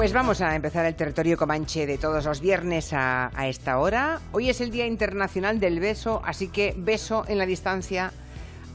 [0.00, 4.18] Pues vamos a empezar el territorio comanche de todos los viernes a, a esta hora.
[4.32, 8.10] Hoy es el Día Internacional del Beso, así que beso en la distancia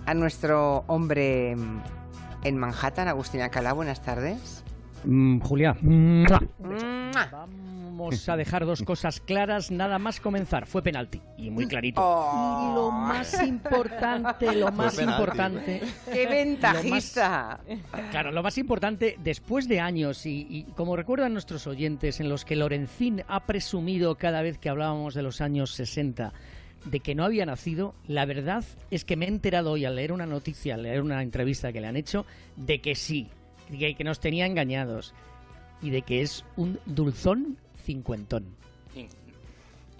[0.05, 1.81] a nuestro hombre mm,
[2.43, 3.73] en Manhattan, Agustín Alcalá.
[3.73, 4.63] Buenas tardes.
[5.03, 5.75] Mm, Julia.
[7.97, 10.65] Vamos a dejar dos cosas claras nada más comenzar.
[10.65, 12.01] Fue penalti y muy clarito.
[12.03, 12.71] Oh.
[12.71, 15.21] Y lo más importante, lo más penalti.
[15.21, 15.81] importante.
[16.11, 17.59] ¡Qué ventajista!
[18.11, 22.45] Claro, lo más importante, después de años, y, y como recuerdan nuestros oyentes, en los
[22.45, 26.33] que Lorenzín ha presumido cada vez que hablábamos de los años 60
[26.85, 30.11] de que no había nacido, la verdad es que me he enterado hoy al leer
[30.11, 33.27] una noticia, al leer una entrevista que le han hecho, de que sí,
[33.77, 35.13] que, que nos tenía engañados
[35.81, 38.43] y de que es un dulzón cincuentón.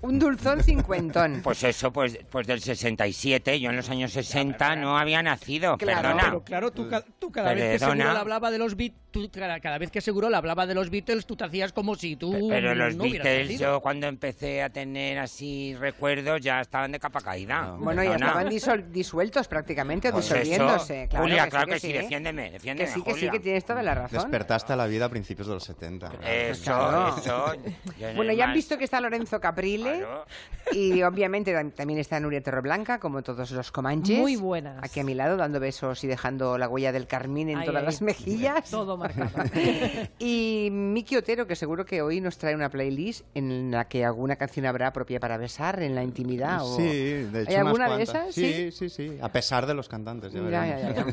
[0.01, 1.41] Un dulzón cincuentón.
[1.43, 6.01] Pues eso, pues, pues del 67, yo en los años 60 no había nacido, Claro,
[6.01, 6.23] perdona.
[6.25, 7.95] Pero claro, tú, tú cada vez que Perdona.
[7.95, 10.89] seguro le hablaba de los Beatles, cada, cada vez que seguro le hablaba de los
[10.89, 14.69] Beatles, tú te hacías como si tú Pero los no Beatles, yo cuando empecé a
[14.69, 17.75] tener así recuerdos ya estaban de capa caída.
[17.79, 18.27] Bueno, ya Perdona.
[18.27, 21.07] estaban disol- disueltos prácticamente, Pues eso, disolviéndose.
[21.09, 22.01] Claro Julia, que claro sí, que sí, ¿eh?
[22.01, 24.19] defiéndeme, defiéndeme, Que sí, que sí, que tienes toda la razón.
[24.19, 26.11] Despertaste a la vida a principios de los 70.
[26.27, 27.15] Eso, Claro.
[27.17, 27.53] eso.
[28.15, 29.39] Bueno, ya han visto que está Lorenzo
[29.85, 30.25] Claro.
[30.71, 34.17] y obviamente tam- también está Nuria Torreblanca, como todos los comanches.
[34.19, 34.83] Muy buenas.
[34.83, 38.01] Aquí a mi lado, dando besos y dejando la huella del carmín en todas las
[38.01, 38.69] mejillas.
[38.71, 39.29] Todo marcado.
[40.19, 44.35] Y Miki Otero, que seguro que hoy nos trae una playlist en la que alguna
[44.37, 46.61] canción habrá propia para besar en la intimidad.
[46.63, 47.51] o- Sí, de hecho.
[47.51, 48.33] ¿Hay unas alguna de esas?
[48.33, 49.17] Sí, sí, sí.
[49.21, 50.33] A pesar de los cantantes.
[50.33, 51.05] Ya, ya.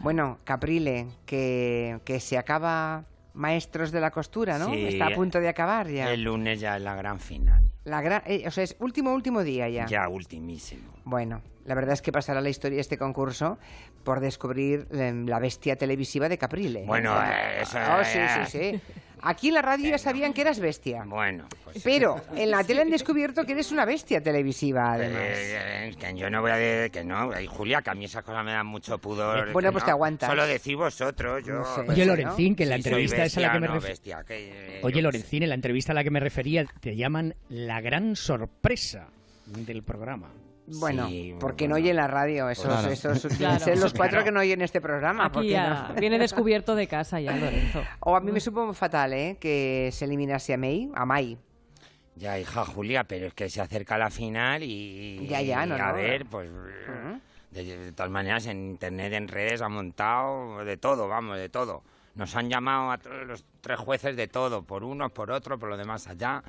[0.00, 4.70] Bueno, Caprile, que, que se acaba Maestros de la Costura, ¿no?
[4.70, 6.12] Sí, Está a punto de acabar ya.
[6.12, 7.62] El lunes ya es la gran final.
[7.84, 9.86] La gran, eh, o sea, es último, último día ya.
[9.86, 10.92] Ya ultimísimo.
[11.04, 13.58] Bueno, la verdad es que pasará la historia de este concurso
[14.04, 16.84] por descubrir eh, la bestia televisiva de Caprile.
[16.86, 18.80] Bueno, eh, eso Oh, sí, sí, sí.
[19.26, 21.02] Aquí en la radio ya sabían que eras bestia.
[21.06, 21.82] Bueno, pues...
[21.82, 25.18] Pero en la tele han descubierto que eres una bestia televisiva, además.
[25.22, 28.04] Eh, eh, que yo no voy a decir que no, Ay, Julia, que a mí
[28.04, 29.50] esas cosas me dan mucho pudor.
[29.54, 29.86] Bueno, pues no.
[29.86, 30.28] te aguantas.
[30.28, 31.54] Solo decís vosotros, yo.
[31.54, 31.90] No sé.
[31.90, 33.88] Oye, Lorenzín, que en la Sí, entrevista esa a la que me bestia, no, ref-
[33.88, 37.34] bestia, que, eh, Oye, Lorenzín, en la entrevista a la que me refería, te llaman
[37.48, 39.08] la gran sorpresa
[39.46, 40.30] del programa.
[40.66, 41.74] Bueno, Sí, porque bueno.
[41.74, 42.90] no oyen la radio, esos, Claro.
[42.90, 43.62] esos Claro.
[43.62, 44.24] ser los cuatro Claro.
[44.24, 45.26] que no oyen este programa.
[45.26, 47.82] Aquí ya no- viene descubierto de casa ya, Lorenzo.
[48.00, 49.36] O a mí me supo fatal, ¿eh?
[49.38, 51.36] Que se eliminase a May, a May.
[52.16, 55.26] Ya, hija Julia, pero es que se acerca la final y.
[55.26, 55.94] Ya, ya, no, y a no.
[55.94, 56.48] ver, pues.
[57.50, 61.82] De, de todas maneras, en internet, en redes, ha montado de todo, vamos, de todo.
[62.14, 65.68] Nos han llamado a todos los tres jueces de todo, por uno, por otro, por
[65.68, 66.42] lo demás allá.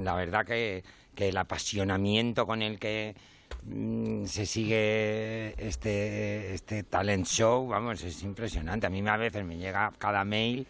[0.00, 0.84] La verdad que,
[1.14, 3.14] que el apasionamiento con el que
[3.64, 8.86] mm, se sigue este, este talent show, vamos, es impresionante.
[8.86, 10.66] A mí a veces me llega cada mail,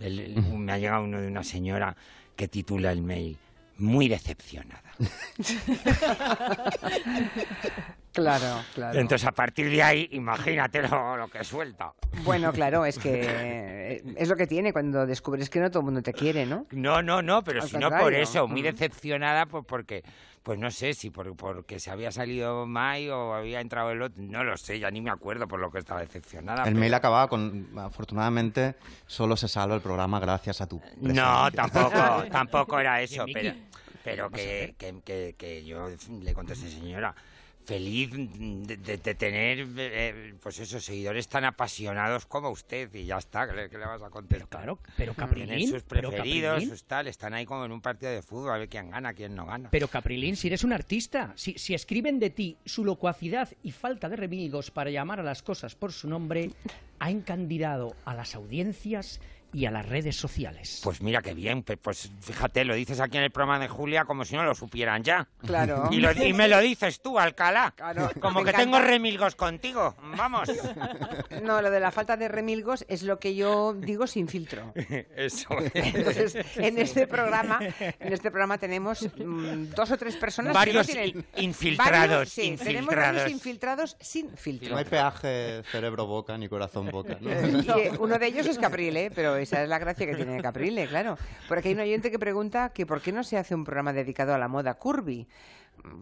[0.00, 1.96] el- el- me ha llegado uno de una señora
[2.36, 3.38] que titula el mail,
[3.78, 4.82] muy decepcionada.
[8.12, 9.00] Claro, claro.
[9.00, 11.92] Entonces, a partir de ahí, imagínate lo, lo que suelta.
[12.22, 15.86] Bueno, claro, es que eh, es lo que tiene cuando descubres que no todo el
[15.86, 16.64] mundo te quiere, ¿no?
[16.70, 18.66] No, no, no, pero si no por eso, muy Mm.
[18.66, 20.04] decepcionada, pues porque,
[20.44, 24.22] pues no sé, si por, porque se había salido Mai o había entrado el otro,
[24.22, 26.58] no lo sé, ya ni me acuerdo por lo que estaba decepcionada.
[26.64, 31.02] El pero- mail acababa con, afortunadamente, solo se salva el programa gracias a tu No,
[31.02, 31.50] presencia".
[31.50, 33.54] tampoco, tampoco era eso, pero,
[34.04, 35.88] pero que, que, que- que yo
[36.20, 37.14] le contesté, señora,
[37.64, 43.16] feliz de, de- de tener, eh, pues esos seguidores tan apasionados como usted, y ya
[43.18, 44.48] está, ¿qué le, qué le vas a contestar?
[44.48, 48.22] Claro, pero Caprilín, sus pero preferidos, sus tal, están ahí como en un partido de
[48.22, 49.68] fútbol, a ver quién gana, quién no gana.
[49.70, 54.08] pero Caprilín, si eres un artista, si, si escriben de ti su locuacidad y falta
[54.08, 56.50] de remilgos para llamar a las cosas por su nombre,
[56.98, 59.20] ha encandilado a las audiencias
[59.54, 60.80] y a las redes sociales.
[60.82, 64.24] Pues mira qué bien, pues fíjate, lo dices aquí en el programa de Julia como
[64.24, 65.28] si no lo supieran ya.
[65.46, 65.88] Claro.
[65.90, 67.72] Y, lo- y me lo dices tú, Alcalá.
[67.76, 68.58] Claro, Como me que encanta.
[68.64, 69.94] tengo remilgos contigo.
[70.16, 70.48] Vamos.
[71.42, 74.72] No, lo de la falta de remilgos es lo que yo digo sin filtro.
[75.16, 75.48] Eso.
[75.72, 80.92] Entonces, en este programa, en este programa tenemos mm, dos o tres personas Varios que
[80.94, 83.30] no tienen in- infiltrados, varios, sí, tenemos varios infiltrados.
[83.30, 84.70] infiltrados sin filtro.
[84.70, 87.18] No hay peaje cerebro-boca ni corazón-boca.
[87.20, 87.30] ¿no?
[87.64, 90.86] Y, eh, uno de ellos es Caprile, pero esa es la gracia que tiene Caprile,
[90.88, 91.16] claro.
[91.48, 93.92] Por aquí hay un oyente que pregunta que por qué no se hace un programa
[93.92, 95.26] dedicado a la moda curvy.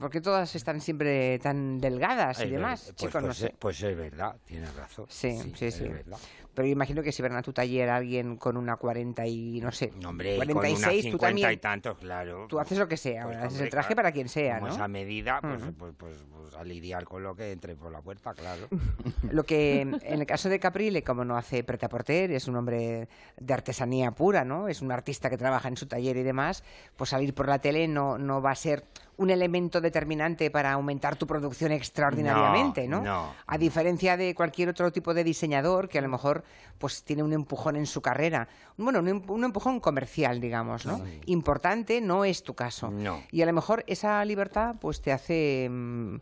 [0.01, 3.55] Porque todas están siempre tan delgadas y Es demás, pues, chicos, pues, no sé.
[3.59, 5.07] pues es verdad, tienes razón.
[5.09, 5.89] Sí, sí, sí.
[5.89, 6.19] verdad.
[6.55, 9.91] Pero imagino que si van a tu taller alguien con una 40 y no sé,
[10.01, 12.47] No, Hombre, 46, con una tú 50 también y tantos, claro.
[12.49, 14.69] tú haces lo que sea, Pues, haces hombre, el traje claro, para quien sea, ¿no?
[14.69, 18.35] esa medida, pues, pues, pues, pues a lidiar con lo que entre por la puerta,
[18.35, 18.69] claro.
[19.31, 23.09] Lo que en el caso de Caprile, como no hace preta porter, es un hombre
[23.39, 24.69] de artesanía pura, ¿no?
[24.69, 26.63] Es un artista que trabaja en su taller y demás,
[26.97, 28.85] pues salir por la tele no, no va a ser
[29.19, 32.99] un elemento determinante para aumentar tu producción extraordinariamente, ¿no?
[33.03, 33.35] No, no.
[33.47, 36.45] A diferencia de cualquier otro tipo de diseñador que a lo mejor
[36.79, 38.49] pues tiene un empujón en su carrera.
[38.77, 41.01] Bueno, un, em- un empujón comercial, digamos, ¿no?
[41.27, 42.91] Importante no es tu caso.
[42.91, 43.23] No.
[43.31, 46.17] Y a lo mejor esa libertad pues te hace mm,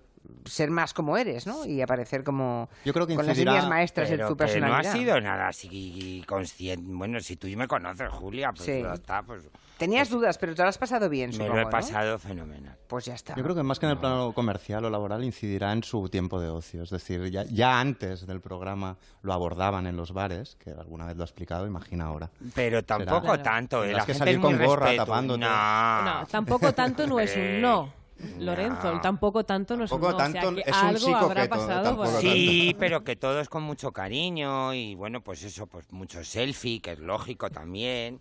[0.44, 1.64] ser más como eres, ¿no?
[1.66, 4.92] Y aparecer como Yo creo que con las líneas maestras de tu que no personalidad.
[4.92, 6.84] ha sido nada así consciente.
[6.92, 8.82] Bueno, si tú me conoces, Julia, pues Sí.
[8.92, 9.42] está, pues
[9.80, 11.70] Tenías dudas, pero te lo has pasado bien, me lo he ¿no?
[11.70, 12.76] pasado fenomenal.
[12.86, 13.34] Pues ya está.
[13.34, 16.38] Yo creo que más que en el plano comercial o laboral incidirá en su tiempo
[16.38, 16.82] de ocio.
[16.82, 21.16] Es decir, ya, ya antes del programa lo abordaban en los bares, que alguna vez
[21.16, 22.30] lo ha explicado, imagina ahora.
[22.54, 23.94] Pero tampoco tanto, ¿eh?
[23.94, 25.40] La que gente salir es muy con gorra, tapándote.
[25.40, 27.90] No, No, tampoco tanto no es un no.
[28.38, 30.16] Lorenzo, tampoco tanto no un Tampoco no.
[30.16, 31.48] o sea, tanto que es un algo sí habrá ¿eh?
[31.48, 32.06] pasado por.
[32.06, 36.82] Sí, pero que todo es con mucho cariño y bueno, pues eso, pues mucho selfie,
[36.82, 38.20] que es lógico también.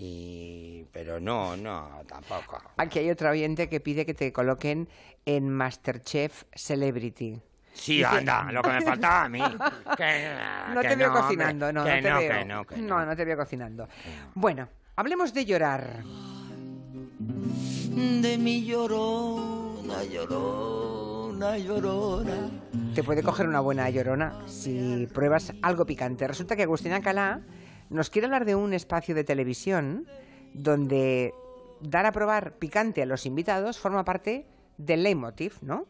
[0.00, 2.62] Y pero no, no, tampoco.
[2.76, 4.88] Aquí hay otro oyente que pide que te coloquen
[5.26, 7.40] en Masterchef Celebrity.
[7.74, 9.40] Sí, Dice- anda, lo que me faltaba a mí.
[9.96, 10.34] Que,
[10.74, 12.30] No que te veo cocinando, no, que no te no, veo.
[12.30, 13.88] que no, que no, no te veo cocinando.
[14.34, 16.02] Bueno, hablemos de llorar.
[17.18, 22.50] de mi llorona, llorona, llorona.
[22.94, 26.26] Te puede coger una buena llorona si pruebas algo picante.
[26.28, 27.40] Resulta que Agustina Calá
[27.90, 30.06] nos quiere hablar de un espacio de televisión
[30.54, 31.32] donde
[31.80, 34.46] dar a probar picante a los invitados forma parte
[34.78, 35.86] del leitmotiv, ¿no?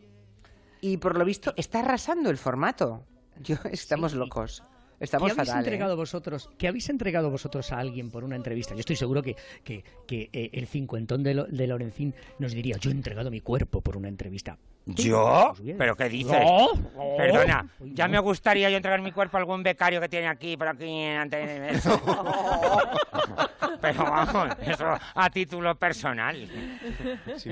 [0.81, 3.05] Y por lo visto está arrasando el formato.
[3.41, 4.63] Yo, estamos locos.
[5.01, 5.67] Estamos ¿Qué habéis fatal, ¿eh?
[5.67, 6.51] entregado vosotros?
[6.59, 8.75] ¿Qué habéis entregado vosotros a alguien por una entrevista?
[8.75, 12.77] Yo estoy seguro que, que, que, eh, el cincuentón de, Lo- de Lorencín nos diría,
[12.79, 14.59] yo he entregado mi cuerpo por una entrevista.
[14.95, 15.53] ¿Yo?
[15.77, 16.41] ¿Pero qué dices?
[16.43, 16.69] No,
[17.17, 17.87] Perdona, no.
[17.95, 21.05] ya me gustaría yo entregar mi cuerpo a algún becario que tiene aquí, por aquí,
[21.05, 22.01] ante eso.
[23.81, 26.49] Pero vamos, eso a título personal.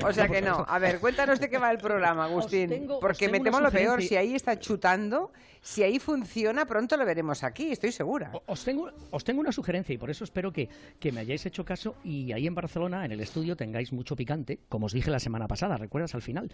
[0.04, 0.64] O sea que no.
[0.68, 2.68] A ver, cuéntanos de qué va el programa, Agustín.
[2.68, 4.02] tengo- porque me temo lo peor.
[4.02, 5.30] Si ahí está chutando,
[5.60, 8.32] si ahí funciona, pronto lo veremos aquí, estoy segura.
[8.46, 10.68] Os tengo, os tengo una sugerencia y por eso espero que,
[10.98, 14.58] que me hayáis hecho caso y ahí en Barcelona, en el estudio, tengáis mucho picante,
[14.68, 16.50] como os dije la semana pasada, ¿recuerdas al final?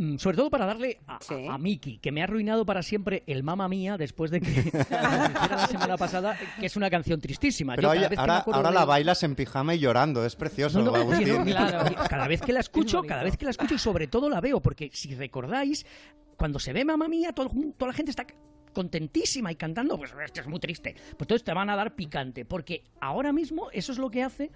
[0.00, 1.34] Mm, Sobre todo para darle a, Sí.
[1.48, 4.70] a, a Miki, que me ha arruinado para siempre el Mamma Mía después de que
[4.90, 7.74] la semana pasada, que es una canción tristísima.
[7.74, 10.84] Pero Yo ahora, acuerdo ahora de- la bailas en pijama y llorando, es precioso, No,
[10.84, 11.28] no, oye, Agustín.
[11.38, 11.86] no, Claro.
[11.86, 14.40] oye, Cada vez que la escucho, cada vez que la escucho y sobre todo la
[14.40, 15.84] veo, porque si recordáis,
[16.36, 18.24] cuando se ve Mamma Mía, todo, toda la gente está
[18.72, 20.92] contentísima y cantando, pues esto es muy triste.
[20.94, 24.52] Pues entonces te van a dar picante, porque ahora mismo eso es lo que hace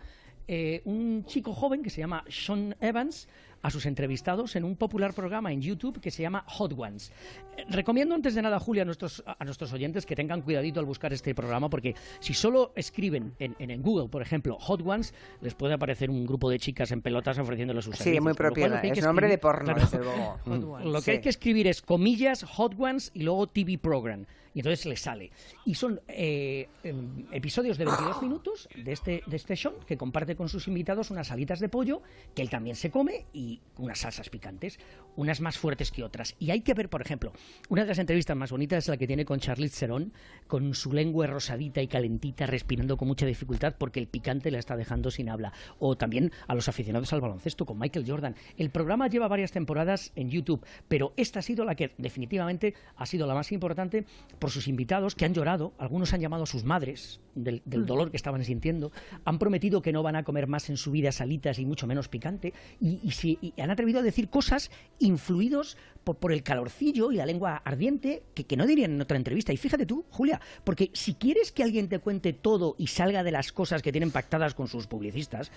[0.47, 3.29] eh, un chico joven que se llama Sean Evans
[3.63, 7.13] a sus entrevistados en un popular programa en YouTube que se llama Hot Ones.
[7.57, 10.87] Eh, Recomiendo antes de nada, Julia, a nuestros, a nuestros oyentes que tengan cuidadito al
[10.87, 15.15] buscar este programa, porque si solo escriben en, en- en Google, por ejemplo, Hot Ones,
[15.41, 18.23] les puede aparecer un grupo de chicas en pelotas ofreciéndoles sus Sí, servicios.
[18.25, 18.75] muy Con lo propio.
[18.83, 19.81] Es que nombre de escribir- porno, Claro.
[19.81, 20.39] desde luego.
[20.45, 20.87] Hot Ones.
[20.87, 21.11] Lo que Sí.
[21.13, 24.27] hay que escribir es comillas, hot ones y luego TV program.
[24.55, 25.31] Y entonces le sale.
[25.65, 30.37] Y son eh, em, episodios de 22 minutos de este, de este show que comparte
[30.37, 32.03] con sus invitados unas alitas de pollo
[32.35, 34.79] que él también se come y unas salsas picantes,
[35.17, 36.35] unas más fuertes que otras.
[36.39, 37.33] Y hay que ver, por ejemplo,
[37.69, 40.13] una de las entrevistas más bonitas es la que tiene con Charlize Theron,
[40.47, 44.77] con su lengua rosadita y calentita, respirando con mucha dificultad porque el picante la está
[44.77, 45.53] dejando sin habla.
[45.79, 48.37] O también a los aficionados al baloncesto con Michael Jordan.
[48.57, 53.07] El programa lleva varias temporadas en YouTube, pero esta ha sido la que definitivamente ha
[53.07, 54.05] sido la más importante
[54.39, 58.11] por sus invitados que han llorado, algunos han llamado a sus madres del, del dolor
[58.11, 58.93] que estaban sintiendo,
[59.25, 62.09] han prometido que no van a comer más en su vida salitas y mucho menos
[62.09, 67.13] picante, y, y si- y han atrevido a decir cosas influidos por, por el calorcillo
[67.13, 69.53] y la lengua ardiente que, que no dirían en otra entrevista.
[69.53, 73.33] Y fíjate tú, Julia, porque si quieres que alguien te cuente todo y salga de
[73.33, 75.51] las cosas que tienen pactadas con sus publicistas,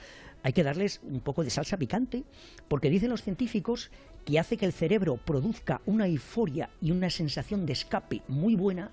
[0.44, 2.24] hay que darles un poco de salsa picante,
[2.68, 3.92] porque dicen los científicos
[4.25, 8.92] que hace que el cerebro produzca una euforia y una sensación de escape muy buena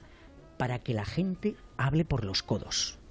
[0.59, 3.01] para que la gente hable por los codos.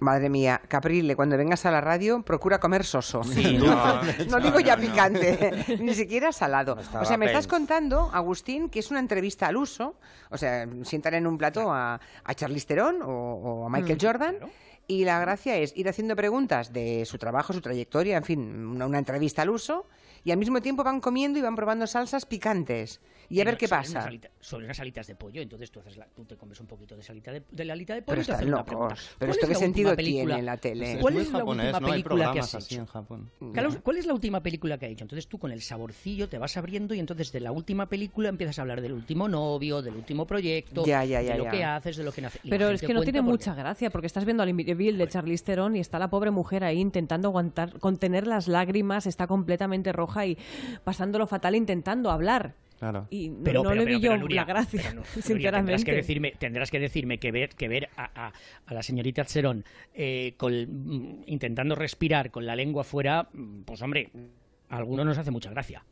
[0.00, 3.22] Madre mía, Caprile, cuando vengas a la radio, procura comer soso.
[3.22, 6.76] Sí, no, No digo ya picante, ni siquiera salado.
[7.00, 9.96] O sea, me estás contando, Agustín, que es una entrevista al uso.
[10.30, 14.36] O sea, sientan en un plato a, a Charlize Theron o, o a Michael Jordan
[14.90, 18.86] y la gracia es ir haciendo preguntas de su trabajo, su trayectoria, en fin, una,
[18.86, 19.86] una entrevista al uso,
[20.24, 23.00] y al mismo tiempo van comiendo y van probando salsas picantes.
[23.30, 24.04] Y a ver qué pasa.
[24.06, 26.96] alita- son unas alitas de pollo, entonces tú, haces la- tú te comes un poquito
[26.96, 28.56] de, esa alita de, de la alita de pollo Pero y te están haces una
[28.58, 28.66] locos.
[28.68, 28.94] pregunta.
[28.96, 30.98] Pero ¿Cuál esto es qué sentido película- tiene en la tele.
[31.00, 32.80] ¿Cuál es la japonés, última no película que programas has así hecho?
[32.82, 33.30] en Japón.
[33.54, 35.04] Carlos, ¿cuál es la última película que ha hecho?
[35.04, 38.58] Entonces tú con el saborcillo te vas abriendo y entonces de la última película empiezas
[38.58, 41.50] a hablar del último novio, del último proyecto, Ya, ya, ya, de lo ya.
[41.52, 42.40] que haces, de lo que no haces.
[42.50, 45.44] Pero es que no tiene porque- mucha gracia, porque estás viendo al Bill de Charlize
[45.44, 50.26] Theron y está la pobre mujer ahí intentando aguantar, contener las lágrimas, está completamente roja
[50.26, 50.36] y
[50.82, 52.54] pasándolo fatal intentando hablar.
[52.80, 53.06] Claro.
[53.10, 55.00] Y no- Pero, no pero, le pero, vi yo pero, Nuria, la gracia, pero, no,
[55.14, 55.52] Nuria, sinceramente.
[55.58, 58.32] tendrás que decirme, tendrás que decirme que ver, que ver a, a-
[58.66, 63.28] a la señorita Cherón eh, con- mm, intentando respirar con la lengua fuera,
[63.64, 64.10] pues hombre,
[64.70, 65.84] a algunos nos hace mucha gracia.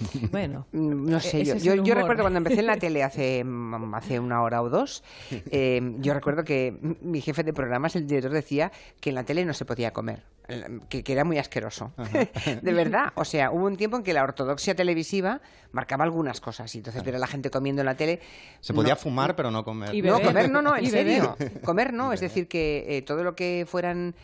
[0.30, 4.20] Bueno, No sé, ese yo, yo, recuerdo cuando empecé en la tele hace, mm, hace
[4.20, 8.70] una hora o dos, eh, yo recuerdo que mi jefe de programas, el director, decía
[9.00, 10.22] que en la tele no se podía comer,
[10.88, 11.92] que, que era muy asqueroso.
[12.62, 15.40] de verdad, o sea, hubo un tiempo en que la ortodoxia televisiva
[15.72, 18.20] marcaba algunas cosas y entonces ver a la gente comiendo en la tele...
[18.60, 19.94] Se podía no- fumar, pero no comer.
[19.94, 21.36] Y No, comer no, no, en serio.
[21.64, 24.14] Comer no, es decir, que eh, todo lo que fueran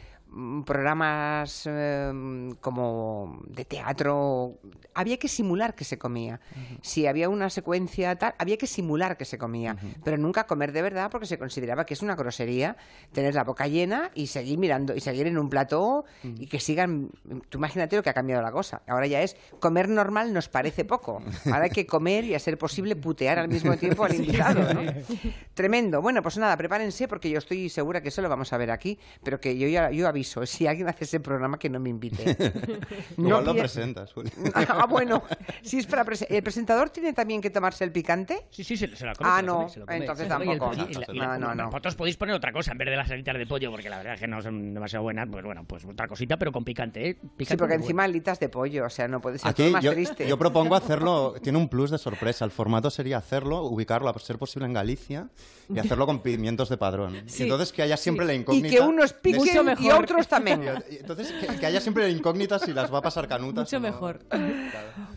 [0.64, 4.58] programas eh, como de teatro,
[4.94, 6.40] había que simular que se comía.
[6.82, 10.82] Si había una secuencia tal, había que simular que se comía, pero nunca comer de
[10.82, 12.76] verdad porque se consideraba que es una grosería
[13.12, 17.10] tener la boca llena y seguir mirando y seguir en un plató y que sigan.
[17.48, 18.82] Tú imagínate lo que ha cambiado la cosa.
[18.86, 21.22] Ahora ya es comer normal nos parece poco.
[21.46, 24.74] Ahora hay que comer y a ser posible putear al mismo tiempo al invitado.
[24.74, 24.92] ¿no?
[25.54, 26.02] Tremendo.
[26.02, 28.98] Bueno, pues nada, prepárense porque yo estoy segura que eso lo vamos a ver aquí,
[29.22, 32.36] pero que yo ya yo aviso, si alguien hace ese programa que no me invite.
[33.18, 34.30] Igual lo presentas, Juli.
[34.54, 35.22] Ah, bueno,
[35.62, 38.46] si es para prese- ¿El presentador tiene también que tomarse el picante?
[38.50, 39.30] Sí, sí, se, se la come.
[39.30, 39.96] Ah, se la no, come.
[39.96, 40.44] entonces Se come.
[40.44, 40.74] Y tampoco.
[40.74, 41.66] y la- y la- No, no, no.
[41.70, 44.14] Vosotros podéis poner otra cosa en vez de las alitas de pollo, porque la verdad
[44.14, 45.28] es que no son demasiado buenas.
[45.30, 47.14] Pues bueno, pues otra cosita, pero con picante, ¿eh?
[47.14, 48.12] Picante Sí, porque encima bueno.
[48.14, 50.26] alitas de pollo, o sea, no puede ser Aquí todo más yo, triste.
[50.28, 52.44] yo propongo hacerlo, tiene un plus de sorpresa.
[52.44, 55.28] El formato sería hacerlo, ubicarlo a ser posible en Galicia
[55.68, 57.16] y hacerlo con pimientos de padrón.
[57.26, 58.68] Y Sí, entonces que haya siempre la y incógnita.
[58.68, 60.06] que unos piquen y mejor.
[60.14, 60.62] Otros también.
[60.90, 63.64] y Entonces que, que haya siempre la incógnita si las va a pasar canutas.
[63.64, 63.88] mucho no.
[63.88, 64.20] mejor.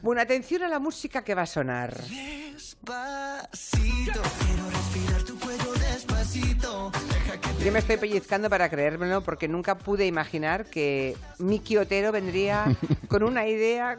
[0.01, 1.95] Bueno, atención a la música que va a sonar.
[2.03, 6.91] Despacito, quiero respirar tu cuello despacito.
[7.09, 12.11] Deja que Yo me estoy pellizcando para creérmelo porque nunca pude imaginar que Miki Otero
[12.11, 12.65] vendría
[13.07, 13.97] con una idea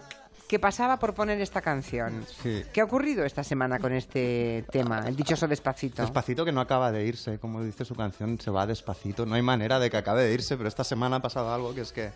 [0.48, 2.24] que pasaba por poner esta canción.
[2.42, 2.64] Sí.
[2.72, 6.00] ¿Qué ha ocurrido esta semana con este tema, el dichoso despacito?
[6.00, 9.26] Despacito que no acaba de irse, como dice su canción, se va despacito.
[9.26, 11.82] No hay manera de que acabe de irse, pero esta semana ha pasado algo que
[11.82, 12.10] es que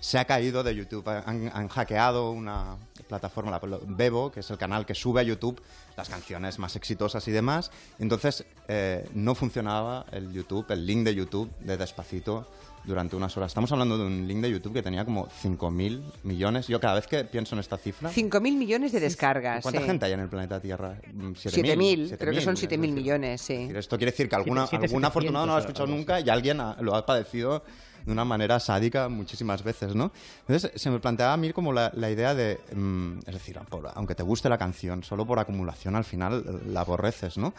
[0.00, 1.08] se ha caído de YouTube.
[1.08, 5.62] Han, han hackeado una plataforma, la Bebo, que es el canal que sube a YouTube
[5.96, 7.70] las canciones más exitosas y demás.
[7.98, 12.46] Entonces eh, no funcionaba el YouTube, el link de YouTube de Despacito
[12.84, 13.50] durante unas horas.
[13.50, 16.66] Estamos hablando de un link de YouTube que tenía como 5.000 millones.
[16.68, 18.10] Yo cada vez que pienso en esta cifra...
[18.10, 19.62] 5.000 millones de descargas.
[19.62, 19.86] ¿Cuánta sí.
[19.86, 20.96] gente hay en el planeta Tierra?
[21.12, 23.68] Mm, 7.000, creo que son 7.000, 7.000 es decir, millones, sí.
[23.74, 26.20] Esto quiere decir que alguna, Siete- siete- algún afortunado no lo ha 700 escuchado nunca
[26.20, 27.64] y alguien ha- lo ha padecido
[28.04, 30.12] de una manera sádica muchísimas veces, ¿no?
[30.46, 33.90] Entonces se me planteaba a mí como la, la idea de, mm, es decir, por-
[33.94, 37.52] aunque te guste la canción, solo por acumulación al final la aborreces, ¿no?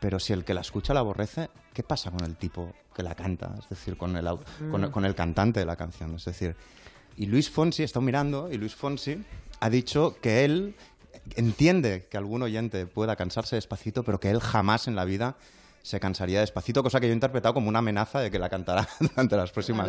[0.00, 3.14] Pero si el que la escucha la aborrece, ¿qué pasa con el tipo que la
[3.14, 3.54] canta?
[3.58, 6.14] Es decir, con el, au- con, con el cantante de la canción.
[6.14, 6.54] Es decir,
[7.16, 9.24] y Luis Fonsi, estado mirando, y Luis Fonsi
[9.60, 10.76] ha dicho que él
[11.34, 15.36] entiende que algún oyente pueda cansarse despacito, pero que él jamás en la vida
[15.86, 18.88] se cansaría despacito, cosa que yo he interpretado como una amenaza de que la cantará
[19.00, 19.86] durante las próximas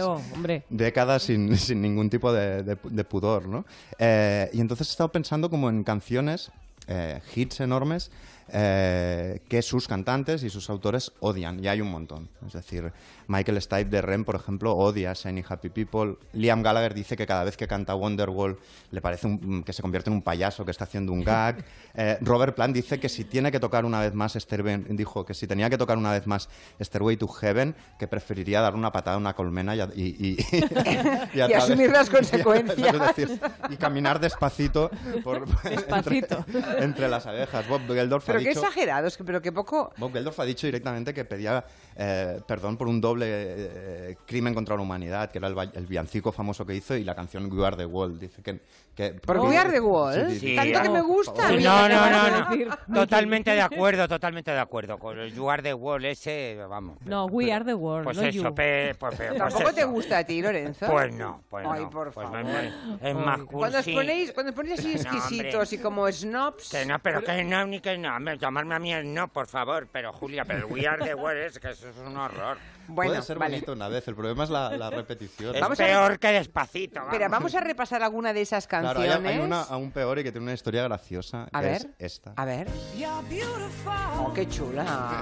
[0.69, 3.65] décadas sin, sin ningún tipo de, de- de pudor, ¿no?
[3.97, 6.51] Eh, y entonces he estado pensando como en canciones,
[6.87, 8.11] eh, hits enormes,
[8.49, 12.29] eh, que sus cantantes y sus autores odian, y hay un montón.
[12.45, 12.91] Es decir,
[13.27, 16.15] Michael Stipe de Rem, por ejemplo, odia Shiny Happy People.
[16.33, 18.57] Liam Gallagher dice que cada vez que canta Wonderwall
[18.91, 21.63] le parece un- que se convierte en un payaso que está haciendo un gag.
[21.99, 25.33] Eh, Robert Plant dice que si tiene que tocar una vez más Stairway, dijo que
[25.33, 26.47] si tenía que tocar una vez más
[26.79, 30.37] Stairway to Heaven, que preferiría dar una patada a una colmena y,
[31.55, 32.99] asumir las consecuencias.
[32.99, 33.39] decir,
[33.71, 34.91] y caminar despacito
[35.23, 36.45] por, Despacito.
[36.47, 37.67] Entre, entre las abejas.
[37.67, 38.61] Bob Geldorf Pero qué dicho...
[38.61, 39.93] exagerados, pero que poco...
[39.97, 41.63] Bob Geldorf ha dicho directamente que pedía
[41.99, 46.31] eh, perdón por un doble eh, crimen contra la humanidad, que era el, el villancico
[46.31, 48.19] famoso que hizo y la canción We Are the World.
[48.19, 48.59] Dice que.
[48.95, 50.29] que ¿Por We Are the Wall?
[50.31, 50.83] Sí, sí, Tanto sí.
[50.83, 51.49] que me gusta.
[51.51, 52.95] No, ¿qué no, no, no.
[53.01, 54.97] Totalmente de acuerdo, totalmente de acuerdo.
[54.99, 56.97] Con el You Are the World ese, vamos.
[57.05, 58.53] No, We Are the World, Pues no eso, You.
[58.55, 59.89] pe- pues, pe- pues ¿Tampoco te eso.
[59.89, 60.85] gusta a ti, Lorenzo?
[60.87, 61.89] Pues no, pues Ay, no.
[61.89, 62.45] por pues favor.
[62.45, 63.93] Es, es más Cuando os cursi.
[63.95, 66.69] ponéis, cuando os ponéis así exquisitos y como snobs...
[66.69, 68.15] Que no, pero que no, ni que no.
[68.15, 69.87] Hombre, llamarme a mí el no, por favor.
[69.91, 72.57] Pero Julia, pero el We Are the World es que eso es un horror.
[72.89, 73.55] Bueno, Puede ser vale.
[73.57, 75.53] bonito una vez, el problema es la, la repetición.
[75.53, 77.01] Es Vamos a- peor que despacito.
[77.01, 77.13] vamos.
[77.17, 79.29] Pero vamos a repasar alguna de esas Claro, canciones.
[79.29, 81.87] hay, hay una aún peor y que tiene una historia graciosa, A que ver, es
[82.13, 82.31] esta.
[82.37, 82.69] a ver.
[82.95, 83.91] You're beautiful.
[84.19, 84.85] Oh, qué chula.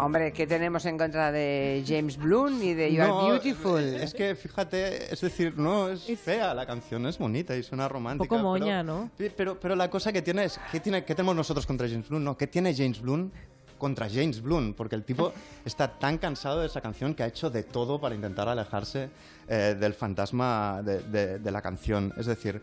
[0.00, 3.82] Hombre, ¿qué tenemos en contra de James Blunt y de You Are Beautiful?
[3.82, 8.28] Es que fíjate, es decir, no es fea la canción, es bonita y suena romántica.
[8.28, 9.10] Poco moña, pero, ¿no?
[9.36, 12.24] Pero, pero la cosa que tiene es, ¿qué, tiene, ¿qué tenemos nosotros contra James Blunt?
[12.24, 13.34] No, ¿qué tiene James Blunt
[13.76, 14.76] contra James Blunt?
[14.76, 15.32] Porque el tipo
[15.64, 19.10] está tan cansado de esa canción que ha hecho de todo para intentar alejarse
[19.48, 22.12] eh, del fantasma de, de- de la canción.
[22.16, 22.62] Es decir,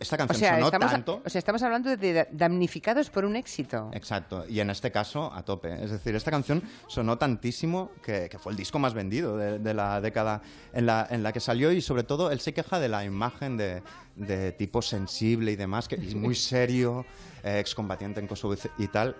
[0.00, 1.22] esta O canción sea, sonó estamos, tanto...
[1.24, 3.90] o sea, estamos hablando de damnificados por un éxito.
[3.92, 5.82] Exacto, y en este caso a tope.
[5.82, 9.74] Es decir, esta canción sonó tantísimo que, que fue el disco más vendido de, de
[9.74, 12.88] la década en la, en la que salió y sobre todo él se queja de
[12.88, 13.82] la imagen de,
[14.16, 17.04] de tipo sensible y demás, que es muy serio,
[17.42, 19.16] eh, excombatiente en Kosovo y tal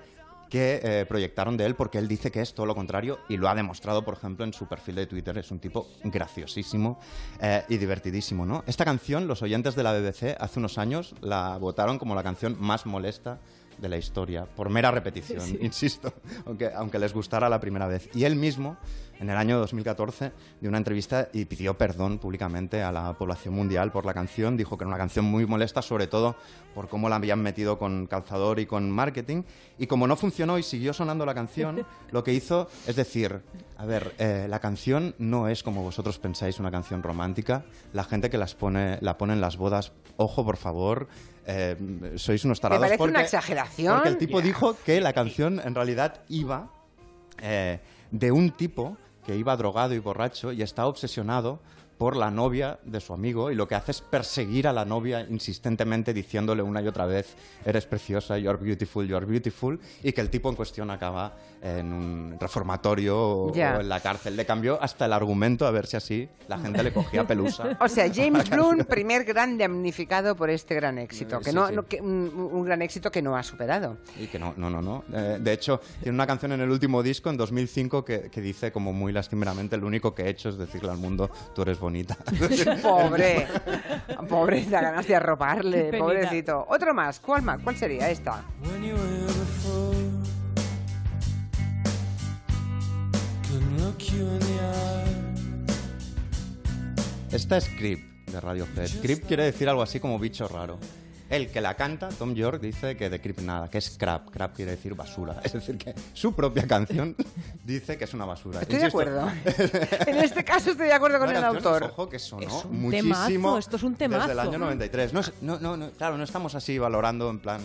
[0.49, 3.49] que eh, proyectaron de él porque él dice que es todo lo contrario y lo
[3.49, 5.37] ha demostrado, por ejemplo, en su perfil de Twitter.
[5.39, 6.99] Es un tipo graciosísimo
[7.41, 8.65] eh, y divertidísimo, ¿no?
[8.67, 12.57] Esta canción, los oyentes de la BBC hace unos años la votaron como la canción
[12.59, 13.39] más molesta
[13.79, 16.13] de la historia, por mera repetición, insisto,
[16.47, 18.09] aunque, aunque les gustara la primera vez.
[18.15, 18.77] Y él mismo,
[19.21, 23.91] en el año 2014, dio una entrevista y pidió perdón públicamente a la población mundial
[23.91, 24.57] por la canción.
[24.57, 26.37] Dijo que era una canción muy molesta, sobre todo
[26.75, 29.43] por cómo la habían metido con calzador y con marketing.
[29.79, 33.41] Y como no funcionó y siguió sonando la canción, lo que hizo es decir,
[33.77, 37.65] a ver, eh, la canción no es como vosotros pensáis una canción romántica.
[37.93, 41.09] La gente que las pone, la pone en las bodas, ojo por favor,
[41.47, 41.77] eh,
[42.17, 42.83] sois unos tarados.
[42.83, 43.95] parece porque, una exageración.
[43.95, 46.71] Porque el tipo dijo que la canción en realidad iba
[47.41, 48.97] eh, de un tipo
[49.29, 51.61] que iba drogado y borracho y está obsesionado
[51.99, 55.27] por la novia de su amigo y lo que hace es perseguir a la novia
[55.29, 60.31] insistentemente diciéndole una y otra vez eres preciosa, you're beautiful, you're beautiful y que el
[60.31, 63.77] tipo en cuestión acaba en un reformatorio o, Ya.
[63.77, 64.37] o en la cárcel.
[64.37, 67.77] Le cambió hasta el argumento a ver si así la gente le cogía pelusa.
[67.81, 71.75] O sea, James Blunt, primer gran damnificado por este gran éxito, que Sí, no, sí.
[71.75, 73.97] no- que- un, un gran éxito que no ha superado.
[74.21, 75.05] Y que no, no, no, no.
[75.13, 78.71] Eh, de hecho, tiene una canción en el último disco, en 2005, que, que dice
[78.71, 81.88] como muy lastimeramente, lo único que he hecho es decirle al mundo, tú eres bonita.
[82.83, 83.47] Pobre,
[84.29, 86.67] pobre, da ganas de arroparle, pobrecito.
[86.69, 87.61] Otro más, ¿cuál más?
[87.61, 88.43] ¿Cuál sería esta?
[97.31, 98.89] Esta es Creep, de Radiohead.
[99.03, 100.79] Creep quiere decir algo así como bicho raro.
[101.31, 104.31] El que la canta, Tom York, dice que de Creep nada, que es crap.
[104.31, 105.41] Crap quiere decir basura.
[105.45, 107.15] Es decir, que su propia canción
[107.65, 108.61] dice que es una basura.
[108.63, 109.31] Estoy de Insisto, acuerdo.
[110.07, 111.85] En este caso estoy de acuerdo con Una el autor.
[111.85, 113.15] Ojo, que sonó Es un muchísimo.
[113.27, 114.21] temazo, esto es un temazo.
[114.29, 115.13] Desde el año 93.
[115.13, 117.61] No, no, no, no, claro, no estamos así valorando en plan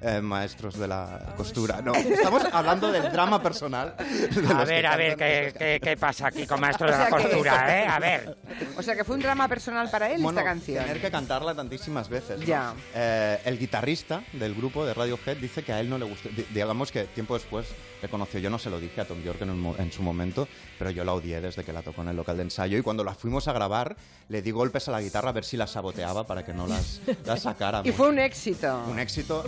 [0.00, 1.80] eh, maestros de la costura.
[1.82, 3.94] No, estamos hablando del drama personal.
[3.98, 7.08] de A ver, a ver, ¿qué, qué, qué pasa aquí con maestros O de la
[7.08, 7.86] sea que- costura, eh?
[7.86, 8.36] A ver.
[8.76, 10.82] O sea, que fue un drama personal para él Bueno, esta canción.
[10.84, 12.40] Tener que cantarla tantísimas veces.
[12.40, 12.46] ¿no?
[12.46, 12.72] Ya.
[13.04, 16.28] Eh, el guitarrista del grupo de Radiohead dice que a él no le gustó.
[16.28, 17.66] Di- Digamos que tiempo después
[18.00, 18.38] le conoció.
[18.38, 20.46] Yo no se lo dije a Tom York en, un mo- en su momento,
[20.78, 22.78] pero yo la odié desde que la tocó en el local de ensayo.
[22.78, 23.96] Y cuando la fuimos a grabar,
[24.28, 27.00] le di golpes a la guitarra a ver si la saboteaba para que no las,
[27.24, 27.86] las sacáramos.
[27.88, 28.84] Y fue un éxito.
[28.88, 29.42] un éxito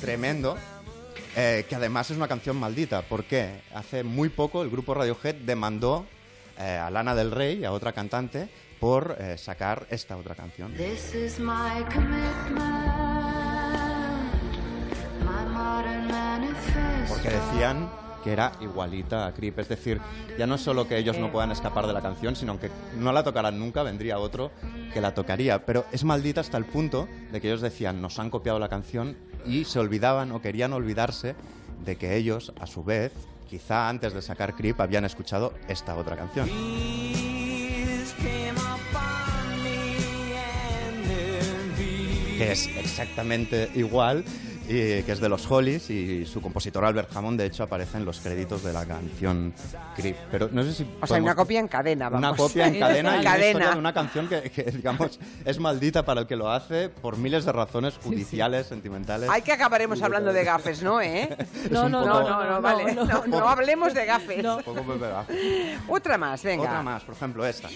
[0.00, 0.56] tremendo.
[1.36, 3.02] eh, que además es una canción maldita.
[3.02, 3.62] ¿Por qué?
[3.74, 6.06] Hace muy poco el grupo Radiohead demandó
[6.58, 8.48] eh, a Lana del Rey a otra cantante
[8.80, 10.72] por eh, sacar esta otra canción.
[10.74, 12.58] This is my commitment,
[15.20, 17.14] my modern manifesto.
[17.14, 17.90] Porque decían
[18.24, 19.58] que era igualita a Creep.
[19.58, 20.00] Es decir,
[20.38, 23.12] ya no es solo que ellos no puedan escapar de la canción, sino que no
[23.12, 24.50] la tocarán nunca, vendría otro
[24.92, 25.64] que la tocaría.
[25.66, 29.16] Pero es maldita hasta el punto de que ellos decían, nos han copiado la canción
[29.46, 31.34] y se olvidaban o querían olvidarse
[31.84, 33.12] de que ellos, a su vez,
[33.48, 36.48] quizá antes de sacar Creep, habían escuchado esta otra canción.
[42.40, 44.24] Que es exactamente igual,
[44.66, 48.06] y que es de los Hollies, y su compositor Albert Hammond, de hecho, aparece en
[48.06, 49.52] los créditos de la canción
[49.94, 50.16] Creep.
[50.30, 50.84] Pero no sé si...
[50.84, 52.28] O sea, podemos- una copia en cadena, vamos.
[52.28, 53.48] Una copia en cadena y En una cadena.
[53.50, 57.18] historia de una canción que, que, digamos, es maldita para el que lo hace por
[57.18, 59.28] miles de razones judiciales, sentimentales.
[59.28, 61.36] Hay que acabaremos hablando de gafes, ¿no, eh?
[61.70, 62.94] No, no, poco- No, no, no, vale.
[62.94, 64.42] No, no hablemos de gafes.
[64.42, 64.56] No.
[64.58, 65.26] Un poco Pepe Gajo.
[65.88, 66.62] Otra más, venga.
[66.62, 67.68] Otra más, por ejemplo, esta.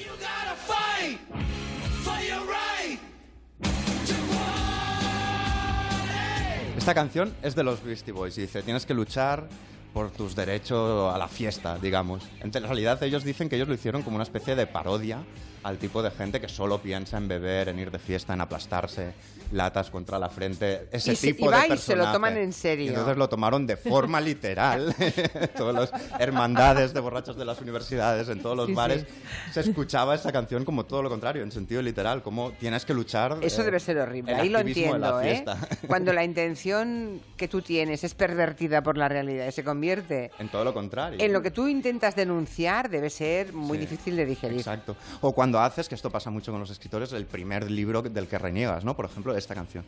[6.84, 9.48] Esta canción es de los Beastie Boys y dice, tienes que luchar
[9.94, 12.22] por tus derechos a la fiesta, digamos.
[12.42, 15.24] En realidad ellos dicen que ellos lo hicieron como una especie de parodia
[15.64, 19.12] al tipo de gente que solo piensa en beber, en ir de fiesta, en aplastarse
[19.52, 22.12] latas contra la frente, ese Y tipo y va de y se lo personaje.
[22.12, 22.86] toman en serio.
[22.86, 24.94] Y entonces lo tomaron de forma literal.
[25.56, 28.76] Todas las hermandades de borrachos de las universidades, en todos los Sí, sí.
[28.76, 29.06] bares,
[29.52, 33.36] se escuchaba esa canción como todo lo contrario, en sentido literal, como tienes que luchar.
[33.42, 35.44] Eso eh, debe ser horrible, ahí lo entiendo, ¿eh?
[35.86, 40.48] Cuando la intención que tú tienes es pervertida por la realidad y se convierte En
[40.48, 41.18] todo lo contrario.
[41.20, 44.58] en lo que tú intentas denunciar, debe ser muy Sí, difícil de digerir.
[44.58, 44.96] Exacto.
[45.20, 48.38] O cuando haces, que esto pasa mucho con los escritores, el primer libro del que
[48.38, 48.94] reniegas, ¿no?
[48.94, 49.84] Por ejemplo, esta canción.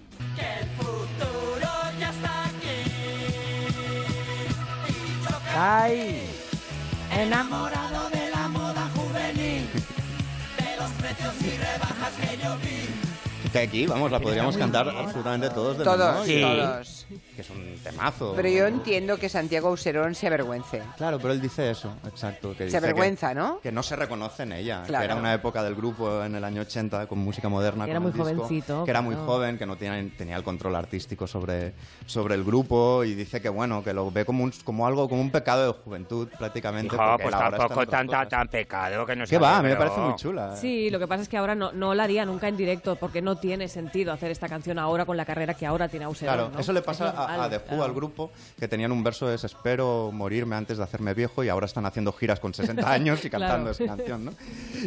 [5.59, 6.23] Ay,
[7.13, 9.67] Enamorado de la moda juvenil,
[10.59, 13.51] de los precios y rebajas que yo vi.
[13.51, 16.73] Que aquí, vamos, la podríamos cantar absolutamente todos de todos, memoria.
[16.73, 17.06] todos.
[17.35, 18.33] Que es un temazo.
[18.35, 20.83] Pero yo entiendo que Santiago Auserón se avergüence.
[20.97, 22.51] Claro, pero él dice eso, exacto.
[22.53, 23.61] Que Se dice avergüenza, que- ¿no?
[23.61, 24.83] Que no se reconoce en ella.
[24.87, 25.03] Claro.
[25.03, 27.85] Que era una época del grupo en el año 80 con música moderna.
[27.85, 29.29] Que era con muy disco, jovencito, Que era muy claro.
[29.31, 31.75] joven, que no tenía, tenía el control artístico sobre,
[32.07, 35.21] sobre el grupo y dice que, bueno, que lo ve como, un, como algo, como
[35.21, 36.95] un pecado de juventud prácticamente.
[36.95, 38.29] Hijo, pues tampoco otras tan, tan, cosas.
[38.29, 39.59] tan pecado que no ¿Qué va?
[39.59, 40.57] A mí me parece muy chula.
[40.57, 43.23] Sí, lo que pasa es que ahora no, no la haría nunca en directo porque
[43.23, 46.35] no tiene sentido hacer esta canción ahora con la carrera que ahora tiene Auserón.
[46.35, 46.59] Claro, ¿no?
[46.59, 49.27] eso le Es pasa a, normal, a The Who, al grupo, que tenían un verso
[49.29, 53.25] de espero morirme antes de hacerme viejo y ahora están haciendo giras con 60 años
[53.25, 53.85] y cantando Claro.
[53.85, 54.33] esa canción, ¿no?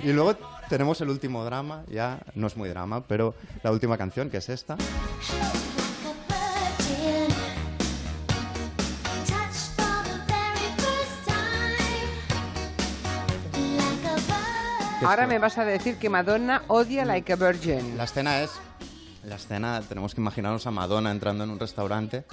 [0.04, 0.36] Y luego
[0.70, 4.50] tenemos el último drama, ya no es muy drama, pero la última canción, que es
[4.50, 4.78] esta.
[15.02, 17.98] Ahora es- me vas a decir que Madonna odia Like a Virgin.
[17.98, 18.52] La escena es...
[19.30, 22.24] La escena, tenemos que imaginarnos a Madonna entrando en un restaurante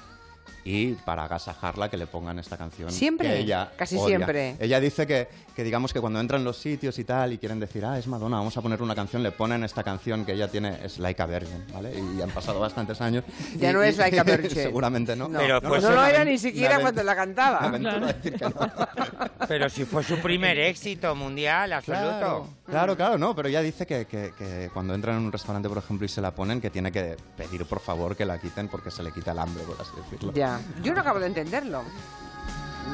[0.64, 2.90] y para agasajarla que le pongan esta canción.
[2.90, 3.28] ¿Siempre?
[3.28, 4.06] que ella Casi odia.
[4.16, 4.56] siempre.
[4.58, 7.84] Ella dice que, que digamos que cuando entran los sitios y tal y quieren decir,
[7.84, 10.78] ah, es Madonna, vamos a poner una canción, le ponen esta canción que ella tiene,
[10.84, 11.92] es Like a Virgin, ¿vale?
[12.16, 13.24] Y han pasado bastantes años.
[13.56, 14.50] Ya y- no es y- Like a Virgin.
[14.50, 15.28] Seguramente no.
[15.28, 17.64] No, Pero no, pues no lo era ni siquiera cuando la cantaba.
[17.64, 17.70] a
[18.12, 18.54] decir que no.
[19.48, 22.06] Pero si fue su primer éxito mundial, absoluto.
[22.18, 25.68] Claro, claro, claro, no, pero ella dice que, que- que cuando entran en un restaurante,
[25.68, 28.68] por ejemplo, y se la ponen, que tiene que pedir por favor que la quiten
[28.68, 30.32] porque se le quita el hambre, por así decirlo.
[30.36, 31.82] Ya, yo no acabo de entenderlo.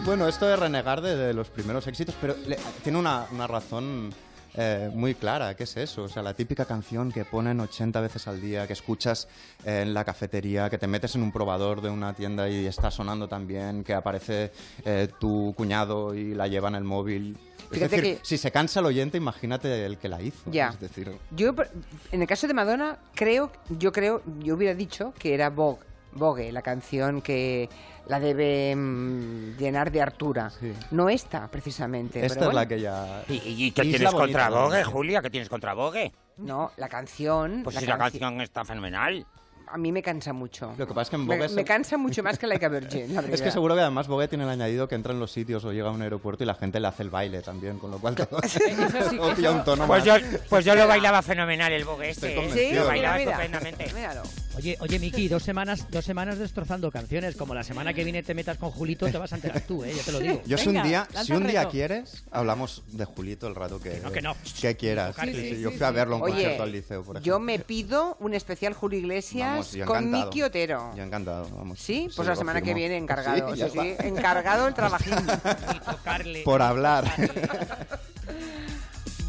[0.04, 4.14] Bueno, esto de renegar de, de los primeros éxitos, pero le- tiene una, una razón
[4.54, 6.04] eh, muy clara, ¿qué es eso?
[6.04, 9.26] O sea, la típica canción que ponen 80 veces al día, que escuchas
[9.64, 12.90] eh, en la cafetería, que te metes en un probador de una tienda y está
[12.90, 14.52] sonando también, que aparece
[14.84, 17.36] eh, tu cuñado y la lleva en el móvil.
[17.70, 20.50] Es decir, que- si se cansa el oyente, imagínate el que la hizo.
[20.50, 20.68] Ya.
[20.68, 21.68] Es decir, Yo, por-
[22.12, 25.80] en el caso de Madonna, creo, yo creo, yo hubiera dicho que era Vogue,
[26.14, 27.68] Vogue la canción que
[28.06, 30.50] la debe mm, llenar de Artura.
[30.50, 30.72] Sí.
[30.90, 32.24] No esta, precisamente.
[32.24, 33.24] esta pero es la que ya...
[33.28, 34.50] ¿Y, y qué Isla tienes Bonita, contra.
[34.50, 35.22] Vogue, Julia?
[35.22, 36.12] ¿Qué tienes contra Vogue?
[36.38, 37.62] No, la canción.
[37.64, 39.26] Pues la si la canci- canción está fenomenal.
[39.72, 40.74] A mí me cansa mucho.
[40.76, 42.68] Lo que pasa es que en me, se- me cansa mucho más que Like a
[42.68, 45.32] Virgin, la Es que seguro que además Vogue tiene el añadido que entra en los
[45.32, 47.90] sitios o llega a un aeropuerto y la gente le hace el baile también, con
[47.90, 48.60] lo cual todo sí,
[49.16, 50.20] todo pilla un tono Pues más.
[50.22, 52.66] yo, pues yo lo bailaba fenomenal el Vogue Estoy este.
[52.66, 52.68] ¿eh?
[52.70, 53.30] Sí, Lo bailaba mira.
[53.32, 53.86] estupendamente.
[53.94, 54.22] Míralo.
[54.54, 57.34] Oye, oye, Miki, dos semanas, dos semanas destrozando canciones.
[57.36, 59.94] Como la semana que viene te metas con Julito, te vas a enterar tú, ¿eh?
[59.96, 60.42] Ya te lo digo.
[60.44, 64.12] Yo si un día, si un día quieres, hablamos de Julito el rato que, no,
[64.12, 64.34] que no.
[64.60, 65.16] que quieras.
[65.18, 65.94] Sí, Sí, sí, sí, yo sí, fui a sí.
[65.94, 67.22] verlo a un Oye, concierto al liceo, por ejemplo.
[67.26, 70.10] yo me pido un especial Julio Iglesias Vamos, yo con.
[70.10, 70.92] Miki Otero.
[70.96, 71.78] Yo encantado, vamos.
[71.78, 73.48] Sí, pues la semana que viene encargado.
[73.48, 74.06] Sí, Sí, ya sí, está.
[74.06, 75.14] encargado el trabajín.
[75.74, 76.42] Y tocarle.
[76.42, 77.04] Por hablar.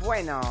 [0.04, 0.42] bueno,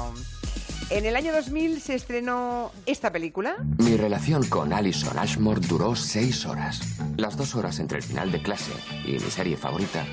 [0.90, 3.56] en el año 2000 se estrenó esta película.
[3.78, 6.80] Mi relación con Alison Ashmore duró seis horas.
[7.16, 8.72] Las dos horas entre el final de clase
[9.04, 10.04] y mi serie favorita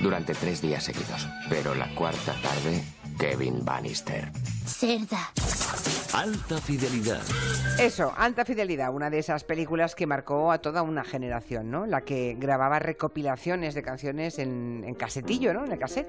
[0.00, 1.26] durante tres días seguidos.
[1.48, 2.84] Pero la cuarta tarde,
[3.18, 4.30] Kevin Bannister.
[4.66, 5.32] Cerda.
[6.12, 7.20] Alta fidelidad.
[7.78, 11.84] Eso, Alta Fidelidad, una de esas películas que marcó a toda una generación, ¿no?
[11.86, 15.64] La que grababa recopilaciones de canciones en, en casetillo, ¿no?
[15.64, 16.08] En el cassette.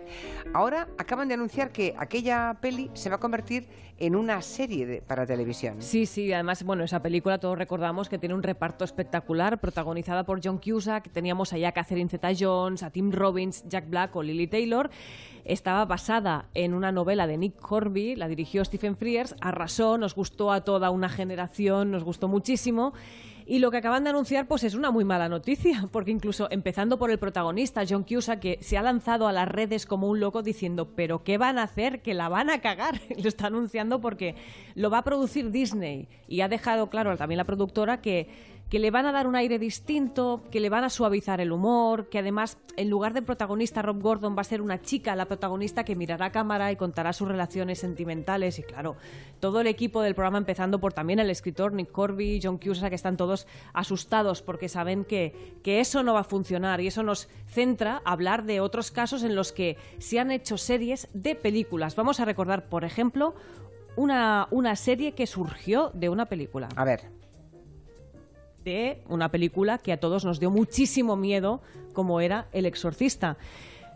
[0.54, 3.68] Ahora acaban de anunciar que aquella peli se va a convertir
[4.00, 5.82] en una serie de- para televisión.
[5.82, 10.40] Sí, sí, además, bueno, esa película todos recordamos que tiene un reparto espectacular, protagonizada por
[10.44, 14.90] John Cusack, teníamos allá a Catherine Zeta-Jones, a Tim Robbins, Jack Black o Lily Taylor.
[15.46, 20.52] Estaba basada en una novela de Nick Horby, la dirigió Stephen Frears, arrasó, nos gustó
[20.52, 22.94] a toda una generación, nos gustó muchísimo.
[23.50, 27.00] Y lo que acaban de anunciar pues es una muy mala noticia, porque incluso empezando
[27.00, 30.44] por el protagonista, John Cusack, que se ha lanzado a las redes como un loco
[30.44, 32.02] diciendo, pero ¿qué van a hacer?
[32.02, 33.00] Que la van a cagar.
[33.24, 34.36] lo está anunciando porque
[34.76, 38.92] lo va a producir Disney y ha dejado claro también la productora que que le
[38.92, 42.58] van a dar un aire distinto, que le van a suavizar el humor, que además
[42.76, 46.28] en lugar de protagonista Rob Gordon va a ser una chica la protagonista que mirará
[46.28, 48.98] a cámara y contará sus relaciones sentimentales y claro,
[49.40, 52.96] todo el equipo del programa empezando por también el escritor Nick Corby, John Cusack, que
[52.96, 57.30] están todos asustados porque saben que, que eso no va a funcionar y eso nos
[57.48, 61.96] centra a hablar de otros casos en los que se han hecho series de películas.
[61.96, 63.34] Vamos a recordar, por ejemplo,
[63.96, 66.68] una, una serie que surgió de una película.
[66.76, 67.17] A ver.
[68.68, 71.62] De una película que a todos nos dio muchísimo miedo,
[71.94, 73.38] como era El Exorcista.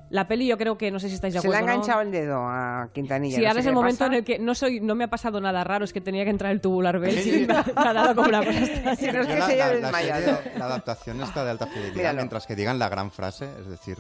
[0.10, 1.66] La peli yo creo que no sé si estáis de Se le acuerdo.
[1.66, 1.82] ha ¿no?
[1.84, 3.36] enganchado el dedo a Quintanilla.
[3.36, 4.14] Sí, no ahora es el momento pasa.
[4.14, 6.30] en el que no soy, no me ha pasado nada raro, es que tenía que
[6.30, 8.96] entrar el tubular bells y me, ha- me ha dado como una cosa extraña.
[8.96, 10.38] Sí, no es Yo que la, se haya la- la desmayado.
[10.38, 12.18] serie- la adaptación está de alta fidelidad, Míralo.
[12.18, 13.98] mientras que digan la gran frase, es decir,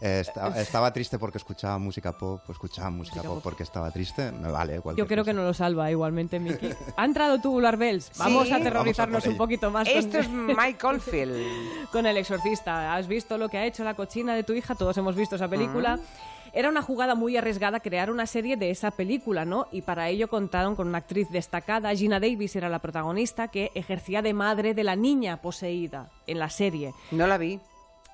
[0.00, 4.32] eh, esta- estaba triste porque escuchaba música pop, o escuchaba música pop porque estaba triste,
[4.32, 6.70] me vale Yo creo que no lo salva igualmente, Miki.
[6.96, 8.10] Ha entrado tubular bells.
[8.18, 8.52] Vamos Sí.
[8.52, 11.90] a aterrorizarnos Vamos a por un poquito más con- Esto es Mike Oldfield.
[11.92, 12.94] con el exorcista.
[12.94, 14.74] ¿Has visto lo que ha hecho la cochina de tu hija?
[14.74, 15.98] Todos hemos visto esa película.
[16.52, 19.68] Era una jugada muy arriesgada crear una serie de esa película, ¿no?
[19.70, 24.20] Y para ello contaron con una actriz destacada, Gina Davis era la protagonista, que ejercía
[24.20, 26.92] de madre de la niña poseída en la serie.
[27.12, 27.60] No la vi.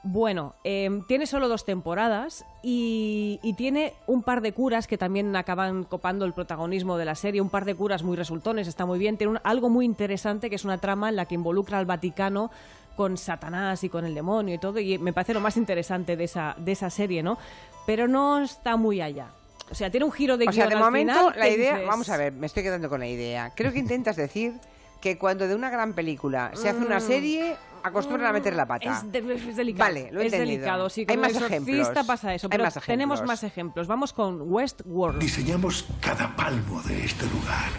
[0.08, 5.34] Bueno, eh, tiene solo dos temporadas y, y tiene un par de curas que también
[5.34, 9.00] acaban copando el protagonismo de la serie, un par de curas muy resultones, está muy
[9.00, 9.16] bien.
[9.16, 12.52] Tiene un- algo muy interesante que es una trama en la que involucra al Vaticano
[12.94, 16.22] con Satanás y con el demonio y todo, y me parece lo más interesante de
[16.24, 17.36] esa, de esa serie, ¿no?
[17.84, 19.26] Pero no está muy allá.
[19.72, 21.72] O sea, tiene un giro de O sea, de momento final la idea...
[21.74, 23.52] dices, Vamos a ver, me estoy quedando con la idea.
[23.56, 24.52] Creo que intentas decir
[25.00, 28.90] que cuando de una gran película se hace una serie, acostumbran a meter la pata.
[29.02, 29.88] Es, de- es delicado.
[29.90, 30.58] Vale, lo he es entendido.
[30.58, 30.90] delicado.
[30.90, 31.88] Sí, Hay más ejemplos.
[32.06, 32.46] pasa eso.
[32.46, 32.86] Hay Pero más ejemplos.
[32.86, 33.86] tenemos más ejemplos.
[33.86, 35.18] Vamos con Westworld.
[35.20, 37.70] Diseñamos cada palmo de este lugar.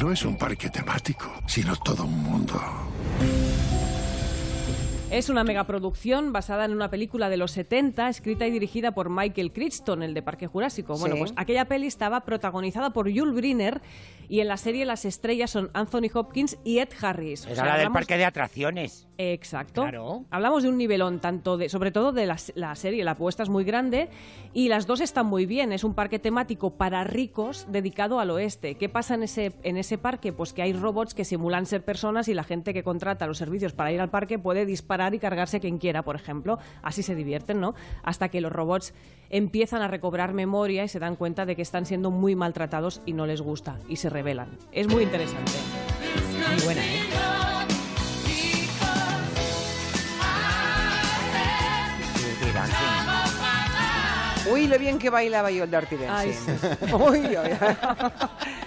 [0.00, 2.60] No es un parque temático, sino todo un mundo.
[5.10, 9.52] Es una megaproducción basada en una película de los 70, escrita y dirigida por Michael
[9.52, 10.96] Crichton, el de Parque Jurásico.
[10.98, 11.18] Bueno, Sí.
[11.20, 13.80] pues aquella peli estaba protagonizada por Yul Brynner
[14.28, 17.44] y en la serie las estrellas son Anthony Hopkins y Ed Harris.
[17.44, 19.08] O Era sea, la del hablamos- parque de atracciones.
[19.18, 19.82] Exacto.
[19.82, 20.24] Claro.
[20.30, 23.48] Hablamos de un nivelón, tanto de, sobre todo de la, la serie, la apuesta es
[23.50, 24.08] muy grande
[24.54, 25.72] y las dos están muy bien.
[25.72, 28.76] Es un parque temático para ricos dedicado al oeste.
[28.76, 30.32] ¿Qué pasa en ese, en ese parque?
[30.32, 33.72] Pues que hay robots que simulan ser personas y la gente que contrata los servicios
[33.72, 36.58] para ir al parque puede disparar y cargarse a quien quiera, por ejemplo.
[36.82, 37.74] Así se divierten, ¿no?
[38.02, 38.92] Hasta que los robots
[39.30, 43.12] empiezan a recobrar memoria y se dan cuenta de que están siendo muy maltratados y
[43.14, 44.48] no les gusta y se rebelan.
[44.72, 45.52] Es muy interesante.
[46.54, 47.00] Muy buena, ¿eh?
[54.50, 56.54] Uy, lo bien que bailaba yo el Dirty Dancing.
[56.94, 57.50] Uy, uy.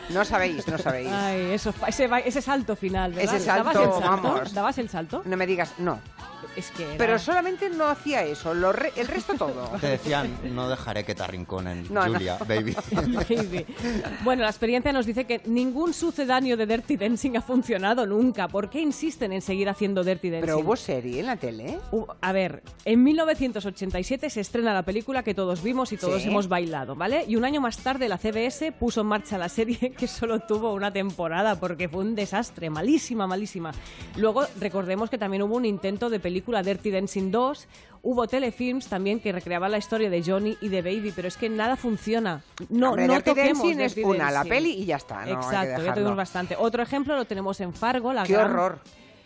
[0.10, 1.10] No sabéis, no sabéis.
[1.12, 3.36] Ay, eso, ese, ese salto final, ¿verdad?
[3.36, 4.24] Ese ¿Dabas salto, el salto?
[4.24, 4.54] vamos.
[4.54, 5.22] ¿Dabas el salto?
[5.26, 6.00] No me digas, no.
[6.56, 9.70] Es que era- Pero solamente no hacía eso, lo re- el resto todo.
[9.82, 12.14] Te decían, no dejaré que te arrinconen, No, no.
[12.14, 12.76] Julia, baby.
[13.30, 13.66] Baby.
[14.24, 18.48] Bueno, la experiencia nos dice que ningún sucedáneo de Dirty Dancing ha funcionado nunca.
[18.48, 20.46] ¿Por qué insisten en seguir haciendo Dirty Dancing?
[20.46, 21.80] Pero hubo serie en la tele.
[21.92, 26.28] Uh, A ver, en 1987 se estrena la película que todos vimos y todos Sí.
[26.30, 27.26] hemos bailado, ¿vale?
[27.28, 30.74] Y un año más tarde la CBS puso en marcha la serie que solo tuvo
[30.74, 33.72] una temporada porque fue un desastre, malísima, malísima.
[34.18, 36.33] Luego recordemos que también hubo un intento de película
[36.64, 37.68] Dirty Dancing 2,
[38.04, 41.50] hubo telefilms también que recreaban la historia de Johnny y de Baby, pero es que
[41.50, 42.44] nada funciona.
[42.70, 44.50] No, Hombre, no Dirty toquemos Dancing es Dirty una, la Dancing.
[44.50, 45.26] peli y ya está.
[45.26, 46.56] No, Exacto, ya tuvimos bastante.
[46.58, 48.80] Otro ejemplo lo tenemos en Fargo, la Qué gran- horror.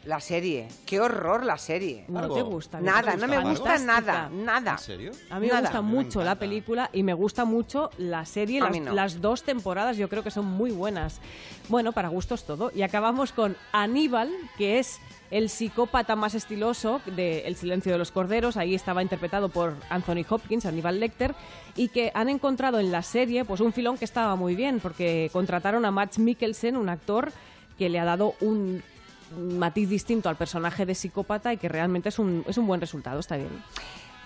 [0.05, 0.69] La serie.
[0.85, 2.05] Qué horror la serie.
[2.07, 2.79] No te gusta.
[2.79, 4.71] Nada, te no me gusta nada, nada.
[4.73, 5.11] ¿En serio?
[5.29, 5.63] A mí me Nada.
[5.63, 8.61] gusta me mucho la película y me gusta mucho la serie.
[8.61, 8.93] Las, no.
[8.93, 11.19] las dos temporadas yo creo que son muy buenas.
[11.67, 12.71] Bueno, para gustos todo.
[12.73, 18.11] Y acabamos con Aníbal, que es el psicópata más estiloso de El silencio de los
[18.11, 18.57] corderos.
[18.57, 21.35] Ahí estaba interpretado por Anthony Hopkins, Aníbal Lecter,
[21.75, 25.29] y que han encontrado en la serie pues un filón que estaba muy bien, porque
[25.33, 27.31] contrataron a Max Mikkelsen, un actor
[27.77, 28.81] que le ha dado un
[29.37, 33.19] matiz distinto al personaje de psicópata y que realmente es un, es un buen resultado,
[33.19, 33.49] está bien.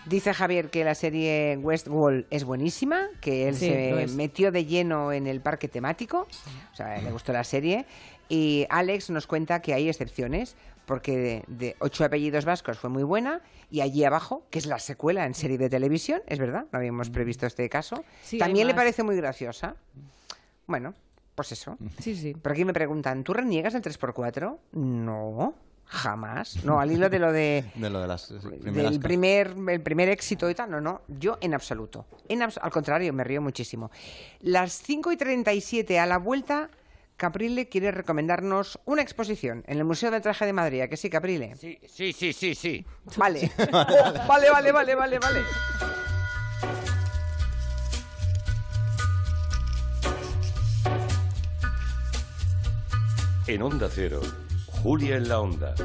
[0.06, 5.12] Dice Javier que la serie Westworld es buenísima, que él Sí, se metió de lleno
[5.12, 6.28] en el parque temático,
[6.72, 7.86] o sea, le gustó la serie.
[8.28, 10.56] Y Alex nos cuenta que hay excepciones,
[10.86, 15.26] porque de, ocho apellidos vascos fue muy buena, y allí abajo, que es la secuela
[15.26, 19.04] en serie de televisión, es verdad, no habíamos previsto este caso, Sí, también le parece
[19.04, 19.76] muy graciosa.
[20.68, 20.94] Bueno,
[21.36, 21.78] pues eso.
[22.00, 22.34] Sí, sí.
[22.34, 24.58] Por aquí me preguntan, ¿tú reniegas el 3x4?
[24.74, 25.54] No,
[25.86, 26.64] jamás.
[26.64, 28.28] No, al hilo de lo de De lo de las
[28.62, 32.06] primeras del primer, el primer éxito y tal, no, no, yo en absoluto.
[32.30, 33.92] En abs- al contrario, me río muchísimo.
[34.42, 36.70] Las 5 y 37 a la vuelta,
[37.22, 40.82] Caprile quiere recomendarnos una exposición en el Museo del Traje de Madrid.
[40.82, 41.56] ¿A que sí, Caprile?
[41.56, 42.84] Sí, sí, sí, sí, sí.
[43.16, 43.52] Vale.
[44.28, 45.42] vale, vale, vale, vale, vale.
[53.46, 54.22] En Onda Cero,
[54.82, 55.76] Julia en la Onda,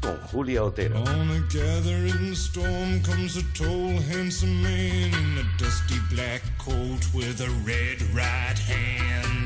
[0.00, 1.02] con Julia Otero.
[1.02, 7.42] On a gathering storm comes a tall, handsome man in a dusty black coat with
[7.42, 9.45] a red right hand.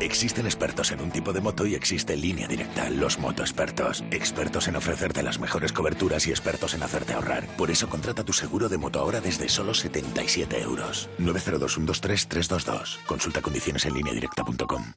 [0.00, 4.02] Existen expertos en un tipo de moto y existe línea directa, los motoexpertos.
[4.10, 7.46] Expertos en ofrecerte las mejores coberturas y expertos en hacerte ahorrar.
[7.56, 11.08] Por eso contrata tu seguro de moto ahora desde solo 77 euros.
[11.18, 13.04] 902-123-322.
[13.06, 14.94] Consulta condiciones en línea directa.com.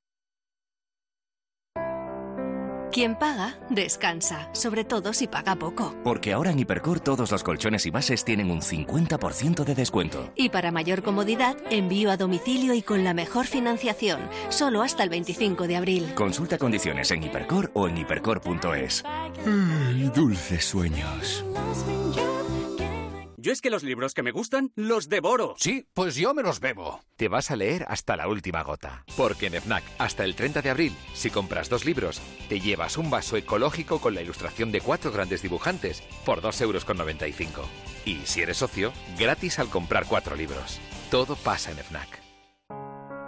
[2.93, 5.95] Quien paga, descansa, sobre todo si paga poco.
[6.03, 10.31] Porque ahora en Hipercor todos los colchones y bases tienen un 50% de descuento.
[10.35, 15.09] Y para mayor comodidad, envío a domicilio y con la mejor financiación, solo hasta el
[15.09, 16.13] 25 de abril.
[16.13, 19.03] Consulta condiciones en Hipercor o en hipercor.es.
[19.43, 21.43] Ay, dulces sueños.
[23.43, 25.55] Yo es que los libros que me gustan los devoro.
[25.57, 27.01] Sí, pues yo me los bebo.
[27.17, 29.03] Te vas a leer hasta la última gota.
[29.17, 33.09] Porque en FNAC, hasta el 30 de abril, si compras dos libros, te llevas un
[33.09, 37.69] vaso ecológico con la ilustración de cuatro grandes dibujantes por 2,95 euros.
[38.05, 40.79] Y si eres socio, gratis al comprar cuatro libros.
[41.11, 42.21] Todo pasa en FNAC.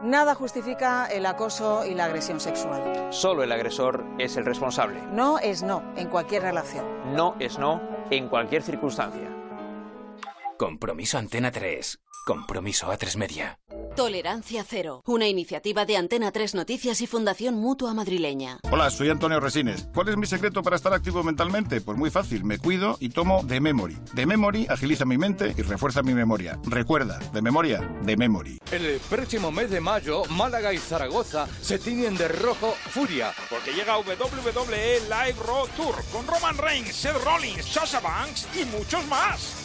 [0.02, 3.10] Nada justifica el acoso y la agresión sexual.
[3.10, 5.02] Solo el agresor es el responsable.
[5.12, 6.86] No es no en cualquier relación.
[7.14, 9.45] No es no en cualquier circunstancia.
[10.58, 12.00] Compromiso Antena 3.
[12.26, 13.60] Compromiso A3 Media.
[13.96, 18.60] Tolerancia Cero, una iniciativa de Antena 3 Noticias y Fundación Mutua Madrileña.
[18.72, 19.88] Hola, soy Antonio Resines.
[19.94, 21.82] ¿Cuál es mi secreto para estar activo mentalmente?
[21.82, 23.98] Pues muy fácil, me cuido y tomo The Memory.
[24.16, 26.58] The Memory agiliza mi mente y refuerza mi memoria.
[26.64, 28.60] Recuerda, de memoria, The Memory.
[28.72, 33.34] El próximo mes de mayo, Málaga y Zaragoza se tiñen de rojo furia.
[33.50, 39.06] Porque llega WWE Live Road Tour con Roman Reigns, Seth Rollins, Sasha Banks y muchos
[39.08, 39.65] más.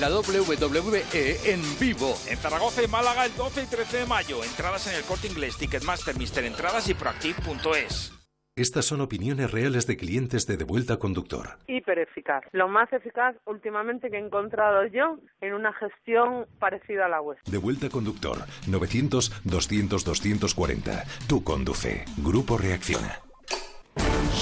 [0.00, 1.04] La WWE
[1.46, 2.14] en vivo.
[2.28, 4.44] En Zaragoza y Málaga el 12 y 13 de mayo.
[4.44, 8.12] Entradas en el corte inglés, Ticketmaster, Mister Entradas y Proactive.es.
[8.56, 11.56] Estas son opiniones reales de clientes de Devuelta Conductor.
[11.66, 12.44] Hiper eficaz.
[12.52, 17.50] Lo más eficaz últimamente que he encontrado yo en una gestión parecida a la vuestra.
[17.50, 21.04] Devuelta Conductor 900-200-240.
[21.26, 22.04] Tú conduce.
[22.18, 23.25] Grupo Reacciona.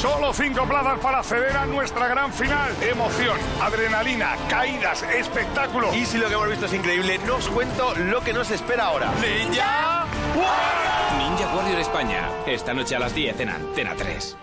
[0.05, 2.71] Solo cinco plazas para acceder a nuestra gran final.
[2.83, 5.95] Emoción, adrenalina, caídas, espectáculo.
[5.95, 8.89] Y si lo que hemos visto es increíble, no os cuento lo que nos espera
[8.89, 9.11] ahora.
[9.15, 10.05] ¡Ninja
[11.17, 12.29] Ninja Warrior España.
[12.47, 14.37] Esta noche a las 10 en Antena 3.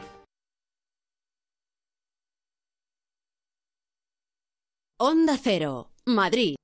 [4.98, 6.56] Onda Cero, Madrid.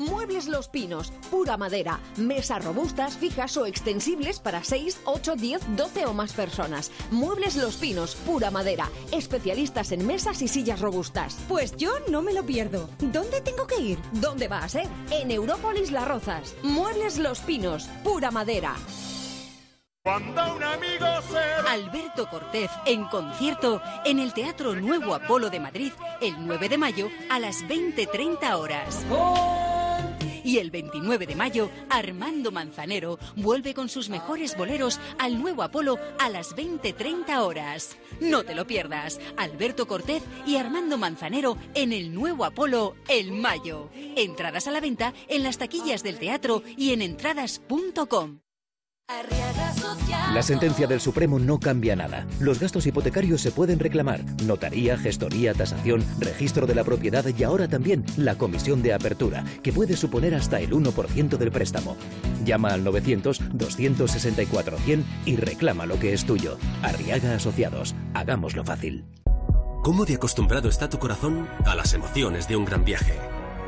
[0.00, 6.06] Muebles Los Pinos, pura madera, mesas robustas, fijas o extensibles para 6, 8, 10, 12
[6.06, 6.90] o más personas.
[7.10, 11.36] Muebles Los Pinos, pura madera, especialistas en mesas y sillas robustas.
[11.48, 12.88] Pues yo no me lo pierdo.
[12.98, 13.98] ¿Dónde tengo que ir?
[14.12, 14.88] ¿Dónde va a ser?
[15.10, 16.54] En Európolis Las Rozas.
[16.62, 18.74] Muebles Los Pinos, pura madera.
[20.02, 21.68] Cuando un amigo se...
[21.68, 27.10] Alberto Cortés en concierto en el Teatro Nuevo Apolo de Madrid el 9 de mayo
[27.28, 29.04] a las 20.30 horas.
[30.44, 35.98] Y el 29 de mayo, Armando Manzanero vuelve con sus mejores boleros al Nuevo Apolo
[36.18, 37.96] a las 20.30 horas.
[38.20, 39.20] No te lo pierdas.
[39.36, 43.90] Alberto Cortés y Armando Manzanero en el Nuevo Apolo el mayo.
[44.16, 48.40] Entradas a la venta en las taquillas del teatro y en entradas.com.
[50.32, 52.24] La sentencia del Supremo no cambia nada.
[52.38, 54.20] Los gastos hipotecarios se pueden reclamar.
[54.44, 59.72] Notaría, gestoría, tasación, registro de la propiedad y ahora también la comisión de apertura, que
[59.72, 61.96] puede suponer hasta el 1% del préstamo.
[62.44, 66.56] Llama al 900-264-100 y reclama lo que es tuyo.
[66.82, 67.96] Arriaga Asociados.
[68.14, 69.04] Hagámoslo fácil.
[69.82, 73.18] ¿Cómo de acostumbrado está tu corazón a las emociones de un gran viaje?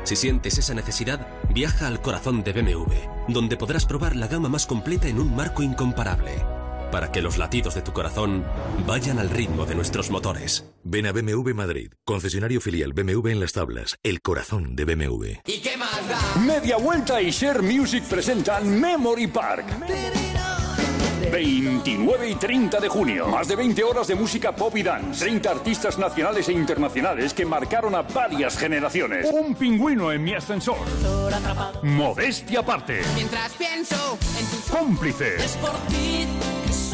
[0.03, 2.93] Si sientes esa necesidad, viaja al corazón de BMW,
[3.29, 6.43] donde podrás probar la gama más completa en un marco incomparable,
[6.91, 8.43] para que los latidos de tu corazón
[8.85, 10.65] vayan al ritmo de nuestros motores.
[10.83, 15.25] Ven a BMW Madrid, concesionario filial BMW en las tablas, el corazón de BMW.
[15.45, 16.41] ¿Y qué más da?
[16.41, 19.65] Media Vuelta y Share Music presentan Memory Park.
[21.33, 23.27] 29 y 30 de junio.
[23.27, 25.25] Más de 20 horas de música pop y dance.
[25.25, 29.27] 30 artistas nacionales e internacionales que marcaron a varias generaciones.
[29.33, 30.77] Un pingüino en mi ascensor.
[31.81, 33.01] Modestia aparte.
[33.15, 35.57] Mientras pienso en tus Cómplices.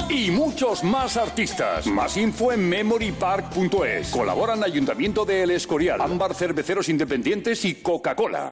[0.09, 1.85] Y muchos más artistas.
[1.87, 4.09] Más info en memorypark.es.
[4.09, 8.51] Colaboran Ayuntamiento de El Escorial, Ámbar Cerveceros Independientes y Coca-Cola.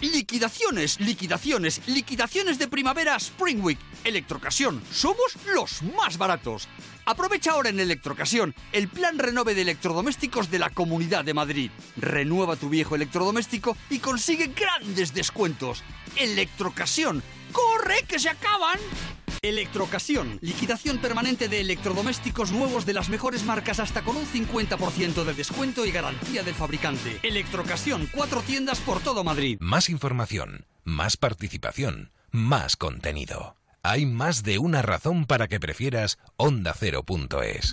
[0.00, 3.78] Liquidaciones, liquidaciones, liquidaciones de primavera Spring Week.
[4.02, 6.68] Electrocasión, somos los más baratos.
[7.04, 11.70] Aprovecha ahora en Electrocasión el plan renove de electrodomésticos de la Comunidad de Madrid.
[11.98, 15.82] Renueva tu viejo electrodoméstico y consigue grandes descuentos.
[16.16, 17.22] Electrocasión,
[17.52, 18.78] ¡corre que se acaban!
[19.42, 25.32] Electrocasión, liquidación permanente de electrodomésticos nuevos de las mejores marcas hasta con un 50% de
[25.32, 27.18] descuento y garantía del fabricante.
[27.22, 29.56] Electrocasión, cuatro tiendas por todo Madrid.
[29.60, 33.56] Más información, más participación, más contenido.
[33.82, 37.72] Hay más de una razón para que prefieras ondacero.es.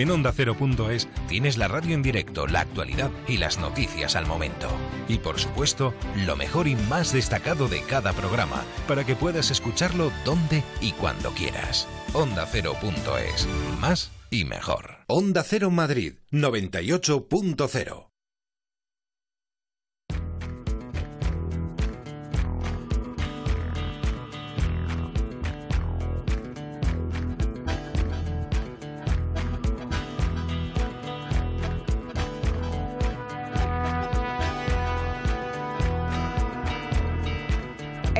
[0.00, 4.66] En Onda Cero.es tienes la radio en directo, la actualidad y las noticias al momento.
[5.08, 10.10] Y por supuesto, lo mejor y más destacado de cada programa, para que puedas escucharlo
[10.24, 11.86] donde y cuando quieras.
[12.14, 13.46] Onda Cero.es.
[13.78, 15.00] Más y mejor.
[15.06, 18.09] Onda Cero Madrid 98.0.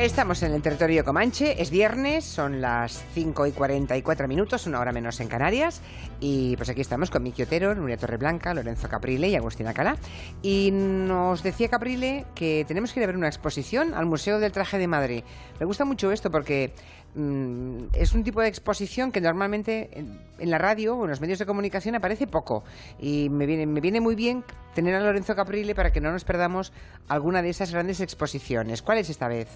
[0.01, 4.91] Estamos en el territorio Comanche, es viernes, son las 5 y 44 minutos, una hora
[4.91, 5.79] menos en Canarias.
[6.19, 9.97] Y pues aquí estamos con Miki Otero, Nuria Torreblanca, Lorenzo Caprile y Agustina Cala.
[10.41, 14.51] Y nos decía Caprile que tenemos que ir a ver una exposición al Museo del
[14.51, 15.23] Traje de Madrid.
[15.59, 16.73] Me gusta mucho esto porque
[17.13, 21.37] mm, es un tipo de exposición que normalmente en, la radio o en los medios
[21.37, 22.63] de comunicación aparece poco.
[22.97, 24.43] Y me viene, me viene muy bien
[24.73, 26.73] tener a Lorenzo Caprile para que no nos perdamos
[27.07, 28.81] alguna de esas grandes exposiciones.
[28.81, 29.47] ¿Cuál es esta vez?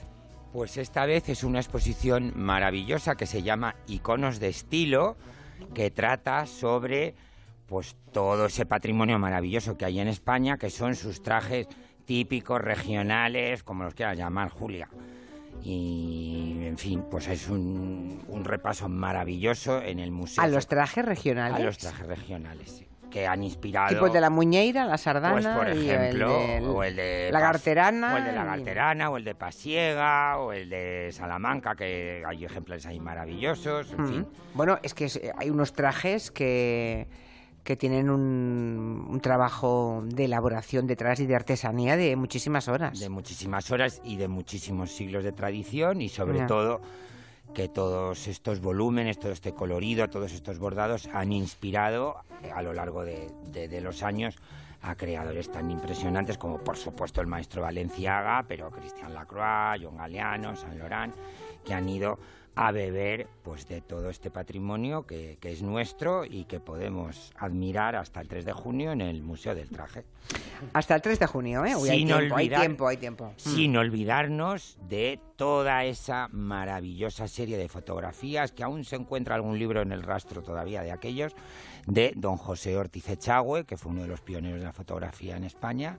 [0.56, 5.18] Pues esta vez es una exposición maravillosa que se llama Iconos de Estilo,
[5.74, 7.14] que trata sobre
[7.68, 11.68] pues todo ese patrimonio maravilloso que hay en España, que son sus trajes
[12.06, 14.88] típicos, regionales, como los quieras llamar, Julia.
[15.62, 20.42] Y, en fin, pues es un, un repaso maravilloso en el museo.
[20.42, 21.60] ¿A los trajes regionales?
[21.60, 23.88] A los trajes regionales, sí, que han inspirado...
[23.88, 26.96] Tipo el de la muñeira, la sardana Pues, por y ejemplo, el de o el
[26.98, 28.14] de la garterana.
[28.14, 32.24] o el de la y- garterana, o el de Pasiega, o el de Salamanca, que
[32.28, 34.08] hay ejemplares ahí maravillosos, en Mm.
[34.10, 34.28] fin.
[34.54, 35.08] Bueno, es que
[35.38, 37.08] hay unos trajes que,
[37.64, 43.00] que tienen un, un trabajo de elaboración detrás y de artesanía de muchísimas horas.
[43.00, 46.82] De muchísimas horas y de muchísimos siglos de tradición y sobre todo
[47.54, 52.74] que todos estos volúmenes, todo este colorido, todos estos bordados han inspirado eh, a lo
[52.74, 54.36] largo de, los años
[54.82, 60.56] a creadores tan impresionantes como por supuesto el maestro Valenciaga, pero Cristian Lacroix, John Galeano,
[60.56, 61.16] Saint Laurent,
[61.64, 62.20] que han ido
[62.56, 67.96] a beber pues de todo este patrimonio que, que es nuestro y que podemos admirar
[67.96, 70.06] hasta el 3 de junio en el Museo del Traje.
[70.74, 71.74] Hasta el 3 de junio, ¿eh?
[71.74, 73.34] Hay, tiempo, hay olvidar- tiempo, hay tiempo.
[73.36, 79.82] Sin olvidarnos de toda esa maravillosa serie de fotografías que aún se encuentra algún libro
[79.82, 81.34] en el rastro todavía de aquellos,
[81.88, 85.44] de don José Ortiz Echagüe, que fue uno de los pioneros de la fotografía en
[85.44, 85.98] España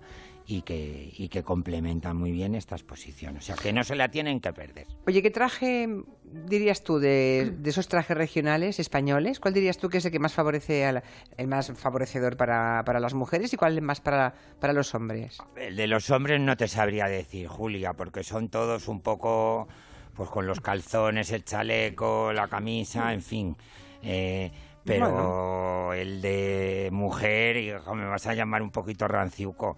[0.48, 3.36] y que, y que complementa muy bien esta exposición.
[3.36, 4.86] O sea, que no se la tienen que perder.
[5.06, 5.88] Oye, ¿qué traje
[6.22, 9.40] dirías tú de, de esos trajes regionales españoles?
[9.40, 11.02] ¿Cuál dirías tú que es el que más favorece, a la-
[11.36, 15.38] el más favorecedor para, para las mujeres y cuál es más para, para los hombres?
[15.56, 19.66] El de los hombres no te sabría decir, Julia, porque son todos un poco,
[20.14, 23.56] pues con los calzones, el chaleco, la camisa, en fin.
[24.02, 24.52] Eh,
[24.84, 29.76] pero el de mujer, hijo, me vas a llamar un poquito ranciuco.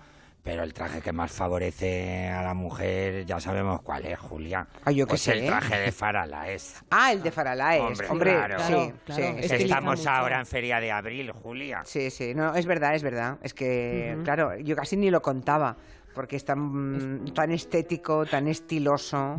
[0.48, 4.66] Pero el traje que más favorece a la mujer, ya sabemos cuál es, Julia.
[4.82, 6.76] Ah, yo qué pues sé, el traje de Faralaes.
[6.90, 7.82] Ah, el de Faralaes.
[7.82, 8.58] Hombre, Hombre, claro.
[8.60, 9.36] sí, Claro, sí.
[9.40, 11.82] Es que estamos ahora en Feria de Abril, Julia.
[11.84, 13.36] Sí, sí, no, es verdad, es verdad.
[13.42, 15.76] Es que, claro, yo casi ni lo contaba,
[16.14, 19.36] porque es tan, tan estético, tan estiloso.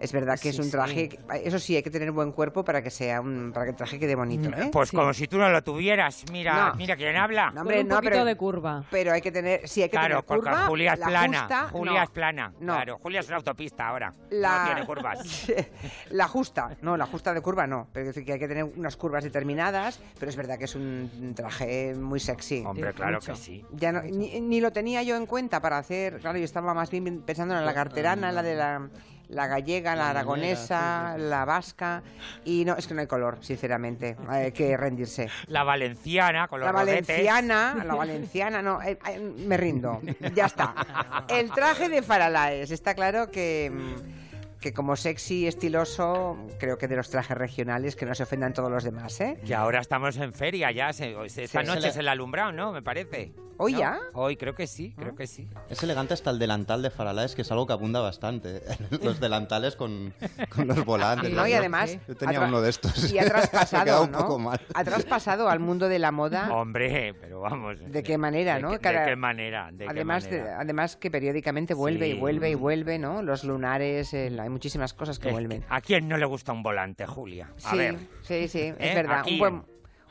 [0.00, 1.18] Es verdad que es un traje, sí.
[1.44, 3.98] eso sí, hay que tener buen cuerpo para que sea un, para que el traje
[3.98, 4.70] quede bonito, ¿eh?
[4.72, 6.24] Pues como si tú no lo tuvieras.
[6.30, 6.74] Mira, No.
[6.76, 7.50] mira quién habla.
[7.50, 8.84] No, hombre, no, pero, curva.
[8.90, 10.66] Pero hay que tener, sí, hay que Claro, tener porque curva.
[10.66, 11.38] Julia es la plana.
[11.40, 12.02] justa, Julia no.
[12.02, 12.52] es plana.
[12.60, 12.74] No.
[12.74, 14.14] Claro, Julia es una autopista ahora.
[14.30, 15.46] La- No tiene curvas.
[16.10, 18.64] la justa, no, la justa de curva no, pero es decir que hay que tener
[18.64, 22.62] unas curvas determinadas, pero es verdad que es un traje muy sexy.
[22.64, 23.64] Hombre, claro que sí.
[23.72, 26.90] Ya no- ni, ni lo tenía yo en cuenta para hacer, claro, yo estaba más
[26.90, 28.88] bien pensando en la carterana, la de la,
[29.28, 32.02] la gallega, la aragonesa, la vasca,
[32.44, 35.28] y no, es que no hay color, sinceramente, hay que rendirse.
[35.46, 37.06] La valenciana con los La rodetes.
[37.06, 40.00] valenciana, la valenciana, no, eh, eh, me rindo,
[40.34, 40.74] ya está.
[41.28, 44.27] El traje de Faralaes, está claro que, mm,
[44.60, 48.70] que como sexy, estiloso, creo que de los trajes regionales, que no se ofendan todos
[48.70, 49.38] los demás, ¿eh?
[49.46, 51.66] Que ahora estamos en feria ya, se- esta Sí.
[51.66, 52.72] noche Se le- es el alumbrado, ¿no?
[52.72, 53.32] Me parece.
[53.60, 53.78] ¿Hoy ¿No?
[53.80, 53.98] ya?
[54.12, 55.48] Hoy creo que sí, creo que sí.
[55.68, 58.62] Es elegante hasta el delantal de Faralaes, que es algo que abunda bastante.
[59.02, 60.14] Los delantales con,
[60.48, 61.32] con los volantes.
[61.32, 61.98] No, y Yo- además...
[62.06, 63.12] Yo tenía uno de estos.
[63.12, 64.18] Y ha traspasado, un ¿no?
[64.18, 64.60] poco mal.
[64.74, 66.48] Ha traspasado al mundo de la moda.
[66.54, 67.78] Hombre, pero vamos.
[67.84, 68.68] ¿De qué manera, ¿De no?
[68.70, 69.70] qué- de Cada- qué manera?
[69.72, 70.60] ¿De qué además, de- manera?
[70.60, 73.22] además que periódicamente vuelve y vuelve y vuelve, ¿no?
[73.22, 75.60] Los lunares, el- hay muchísimas cosas que Es vuelven.
[75.62, 77.52] que, ¿A quién no le gusta un volante, Julia?
[77.64, 77.96] A sí, ver.
[78.22, 78.94] sí, sí, es ¿Eh?
[78.94, 79.20] verdad.
[79.20, 79.34] Aquí.
[79.34, 79.62] Un buen,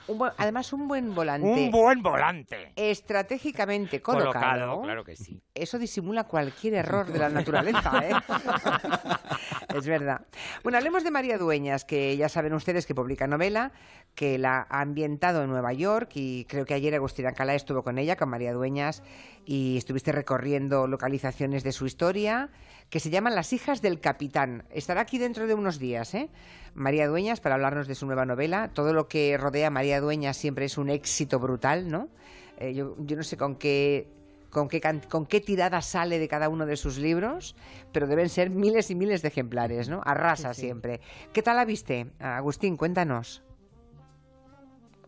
[0.08, 1.48] un buen- además, un buen volante.
[1.48, 2.72] Un buen volante.
[2.76, 4.32] Estratégicamente colocado.
[4.34, 5.42] Colocado, claro que sí.
[5.54, 8.14] Eso disimula cualquier error de la naturaleza, ¿eh?
[9.76, 10.22] es verdad.
[10.64, 13.72] Bueno, hablemos de María Dueñas, que ya saben ustedes que publica novela,
[14.16, 17.98] que la ha ambientado en Nueva York y creo que ayer Agustina Calá estuvo con
[17.98, 19.04] ella, con María Dueñas,
[19.46, 22.50] y estuviste recorriendo localizaciones de su historia,
[22.90, 24.64] que se llaman Las hijas del capitán.
[24.72, 26.30] Estará aquí dentro de unos días, ¿eh?
[26.74, 28.70] María Dueñas, para hablarnos de su nueva novela.
[28.74, 32.10] Todo lo que rodea a María Dueñas siempre es un éxito brutal, ¿no?
[32.58, 34.08] Eh, yo, yo no sé con qué
[34.50, 37.56] con qué, can- con qué tirada sale de cada uno de sus libros,
[37.92, 40.02] pero deben ser miles y miles de ejemplares, ¿no?
[40.06, 41.02] Arrasa siempre.
[41.34, 42.08] ¿Qué tal la viste?
[42.20, 43.44] Agustín, cuéntanos.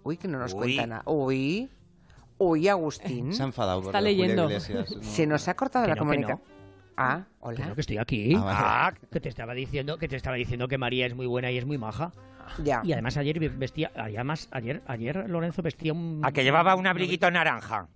[0.03, 0.59] Uy, que no nos Uy.
[0.59, 1.03] cuenta nada.
[1.05, 1.69] Uy,
[2.37, 3.33] uy, Agustín.
[3.33, 4.43] Se ha enfadado Está leyendo.
[4.45, 5.03] Iglesias, ¿no?
[5.03, 6.41] Se nos ha cortado Que la no, comunicación.
[7.01, 7.55] Ah, hola.
[7.55, 8.33] Claro que estoy aquí.
[8.37, 8.97] Ah, vale.
[9.11, 11.65] que te estaba diciendo que te estaba diciendo que María es muy buena y es
[11.65, 12.11] muy maja.
[12.63, 12.81] Ya.
[12.83, 17.29] Y además ayer vestía, además ayer ayer Lorenzo vestía un A que llevaba un abriguito
[17.31, 17.87] naranja.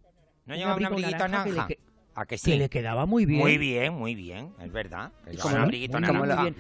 [0.45, 1.68] ¿No Un llevaba un abriguito naranja que le naranja?
[1.68, 1.80] que-
[2.16, 2.51] ¿A que sí?
[2.51, 3.39] que le quedaba muy bien.
[3.41, 5.12] Muy bien, muy bien, es verdad.
[5.26, 6.60] ¿Y Llevaba cómo un lo- abriguito cómo lo- naranja.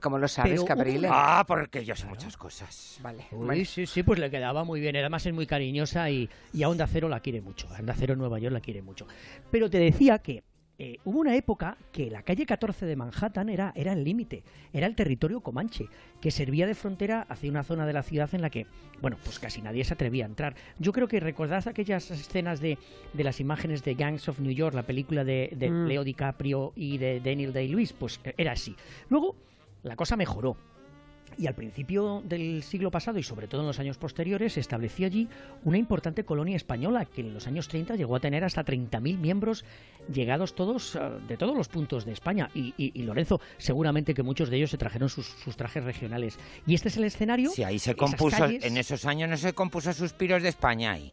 [0.00, 1.08] ¿Cómo lo sabes, Caprile?
[1.10, 3.00] Ah, porque yo sé muchas cosas.
[3.02, 3.26] Vale.
[3.32, 4.94] Uy, sí, sí, pues le quedaba muy bien.
[4.96, 7.68] Además es muy cariñosa y, y a Onda Cero la quiere mucho.
[7.74, 9.08] A Onda Cero en Nueva York la quiere mucho.
[9.50, 10.44] Pero te decía que
[10.82, 14.86] eh, hubo una época que la calle 14 de Manhattan era, era el límite, era
[14.86, 15.88] el territorio comanche,
[16.22, 18.66] que servía de frontera hacia una zona de la ciudad en la que,
[19.02, 20.54] bueno, pues casi nadie se atrevía a entrar.
[20.78, 22.78] Yo creo que recordad aquellas escenas de,
[23.12, 25.86] de las imágenes de Gangs of New York, la película de, de Mm.
[25.86, 28.74] Leo DiCaprio y de Daniel Day-Lewis, pues eh, era así.
[29.10, 29.36] Luego
[29.82, 30.56] la cosa mejoró.
[31.38, 35.06] Y al principio del siglo pasado y sobre todo en los años posteriores se estableció
[35.06, 35.28] allí
[35.64, 39.64] una importante colonia española que en los años 30 llegó a tener hasta 30.000 miembros
[40.12, 42.50] llegados todos eh, de todos los puntos de España.
[42.54, 46.38] Y, y- y Lorenzo, seguramente que muchos de ellos se trajeron sus, sus trajes regionales.
[46.66, 47.50] Y este es el escenario.
[47.50, 51.12] Si ahí se compuso, calles- en esos años no se compuso Suspiros de España ahí.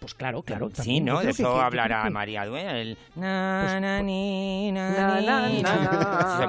[0.00, 0.70] Pues claro, claro.
[0.72, 1.20] Sí, ¿no?
[1.20, 2.78] De eso hablará María Dueña.
[2.78, 6.38] El na, na, ni, na, Na, na, ni, na, na.
[6.38, 6.48] Se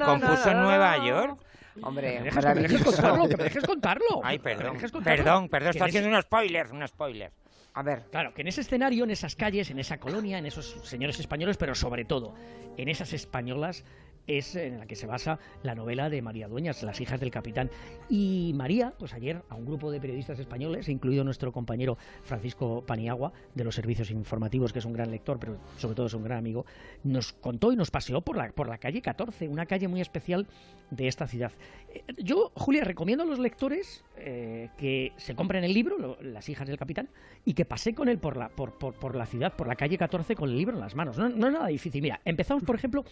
[0.00, 1.06] compuso en Nueva na.
[1.06, 1.38] York.
[1.80, 4.20] Hombre, Que me dejes, que me dejes contarlo, que me dejes contarlo.
[4.24, 4.74] Ay, perdón.
[4.74, 5.24] dejes contarlo.
[5.24, 7.32] Perdón, perdón, estoy haciendo un spoiler, un spoiler.
[7.74, 10.76] A ver, Claro, que en ese escenario, en esas calles, en esa colonia, en esos
[10.82, 12.34] señores españoles, pero sobre todo
[12.76, 13.84] en esas españolas,
[14.28, 17.70] es en la que se basa la novela de María Dueñas, Las hijas del capitán.
[18.08, 23.32] Y María, pues ayer a un grupo de periodistas españoles, incluido nuestro compañero Francisco Paniagua,
[23.54, 26.38] de los servicios informativos, que es un gran lector, pero sobre todo es un gran
[26.38, 26.66] amigo,
[27.02, 30.46] nos contó y nos paseó por la, por la calle 14, una calle muy especial
[30.90, 31.52] de esta ciudad.
[31.92, 36.68] Eh, Yo, Julia, recomiendo a los lectores eh, que se compren el libro, Las hijas
[36.68, 37.08] del capitán,
[37.44, 39.96] y que pasé con él por la, por, por, por la ciudad, por la calle
[39.96, 41.16] 14, con el libro en las manos.
[41.16, 42.02] No, no es nada difícil.
[42.02, 43.04] Mira, empezamos, por ejemplo,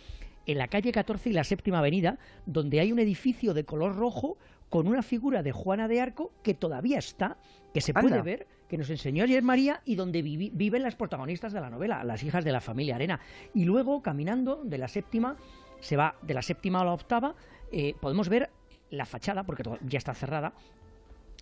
[0.46, 4.38] en la calle 14 y la séptima avenida, donde hay un edificio de color rojo
[4.70, 7.36] con una figura de Juana de Arco que todavía está,
[7.72, 8.22] que se puede Anda.
[8.22, 12.22] ver, que nos enseñó ayer María y donde viven las protagonistas de la novela, las
[12.24, 13.20] hijas de la familia Arena.
[13.54, 15.36] Y luego, caminando de la séptima,
[15.80, 17.34] se va de la séptima a la octava,
[17.70, 18.50] eh, podemos ver
[18.90, 20.52] la fachada, porque ya está cerrada,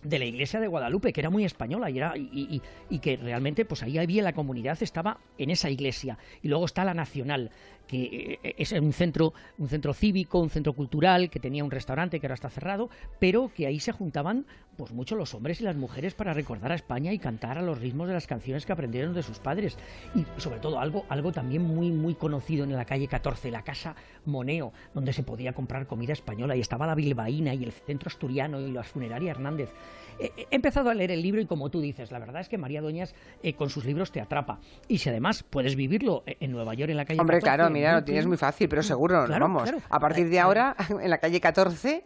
[0.03, 3.17] de la iglesia de Guadalupe, que era muy española y, era, y, y- y que
[3.17, 6.19] realmente pues ahí había la comunidad, estaba en esa iglesia.
[6.43, 7.49] Y luego está la Nacional,
[7.87, 12.19] que eh, es un centro, un centro cívico, un centro cultural, que tenía un restaurante
[12.19, 14.45] que ahora está cerrado, pero que ahí se juntaban
[14.77, 17.79] pues mucho los hombres y las mujeres para recordar a España y cantar a los
[17.79, 19.77] ritmos de las canciones que aprendieron de sus padres.
[20.13, 23.95] Y sobre todo algo, algo también muy, muy conocido en la calle 14, la Casa
[24.25, 28.59] Moneo, donde se podía comprar comida española y estaba la Bilbaína y el centro asturiano
[28.59, 29.73] y la funeraria Hernández.
[30.17, 32.81] He empezado a leer el libro y como tú dices, la verdad es que María
[32.81, 33.13] Doñas
[33.43, 34.59] eh, con sus libros te atrapa.
[34.87, 37.69] Y si además puedes vivirlo eh, en Nueva York, en la calle hombre, 14, claro,
[37.79, 39.63] mira, lo tienes muy fácil, pero seguro, Claro, vamos.
[39.63, 39.79] claro.
[39.89, 42.03] A partir de ahora, en la calle 14,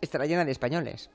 [0.00, 1.10] estará llena de españoles.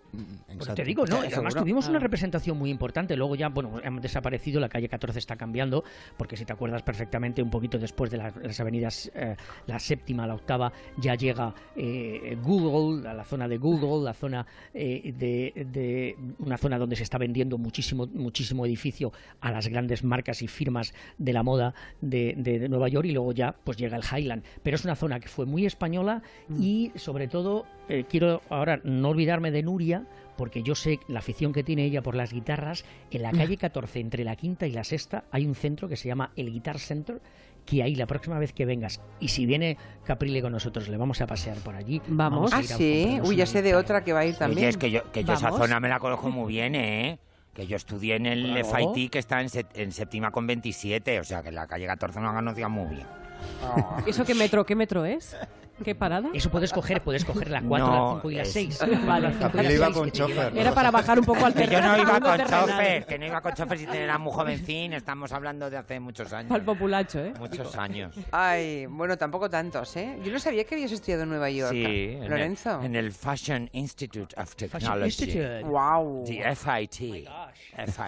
[0.57, 3.15] Pues te digo, no, y además tuvimos una representación muy importante.
[3.15, 5.83] Luego ya, bueno, hemos desaparecido, la calle 14 está cambiando,
[6.17, 9.35] porque si te acuerdas perfectamente, un poquito después de las, las avenidas, eh,
[9.67, 14.45] la séptima, la octava, ya llega eh, Google, a la zona de Google, la zona
[14.73, 20.03] eh, de, de una zona donde se está vendiendo muchísimo, muchísimo edificio a las grandes
[20.03, 23.97] marcas y firmas de la moda de, de Nueva York, y luego ya pues llega
[23.97, 24.43] el Highland.
[24.63, 26.21] Pero es una zona que fue muy española
[26.59, 30.05] y sobre todo eh, quiero ahora no olvidarme de Nuria,
[30.37, 32.85] porque yo sé la afición que tiene ella por las guitarras.
[33.11, 36.07] En la calle 14, entre la quinta y la sexta, hay un centro que se
[36.07, 37.21] llama el Guitar Center,
[37.65, 41.21] que ahí la próxima vez que vengas, y si viene Caprile con nosotros, le vamos
[41.21, 42.01] a pasear por allí.
[42.07, 42.51] Vamos.
[42.53, 43.19] a Ah, sí.
[43.23, 44.59] Uy, ya sé de otra que va a ir también.
[44.59, 45.59] Oye, es que yo, que yo esa Vamos.
[45.67, 47.19] zona me la conozco muy bien, ¿eh?
[47.53, 48.93] Que yo estudié en el Claro.
[48.93, 52.19] FIT que está en, set- en séptima con 27, o sea que la calle 14
[52.19, 53.07] no la conocía muy bien.
[54.07, 55.35] ¿Eso qué metro, qué metro es?
[55.83, 56.29] ¿Qué parada?
[56.33, 58.79] Eso puedes coger, puedes coger la 4, No, la 5 y la es- 6.
[58.79, 58.91] Vale.
[58.91, 60.57] La cinco y la Caprile iba seis con chofer.
[60.57, 61.97] Era para bajar un poco al Que yo terreno.
[61.97, 65.69] no iba con chofer, que no iba con chofer si era muy jovencín, estamos hablando
[65.69, 66.51] de hace muchos años.
[66.51, 67.33] Al populacho, ¿eh?
[67.39, 68.15] Muchos años.
[68.31, 70.17] Ay, bueno, tampoco tantos, ¿eh?
[70.23, 71.71] Yo no sabía que habías estudiado en Nueva York.
[71.71, 72.81] Sí, en el- Lorenzo.
[72.81, 75.05] En el, Fashion Institute of Technology.
[75.05, 75.63] Institute.
[75.63, 76.23] Wow.
[76.25, 76.93] The FIT.
[76.93, 77.27] FIT.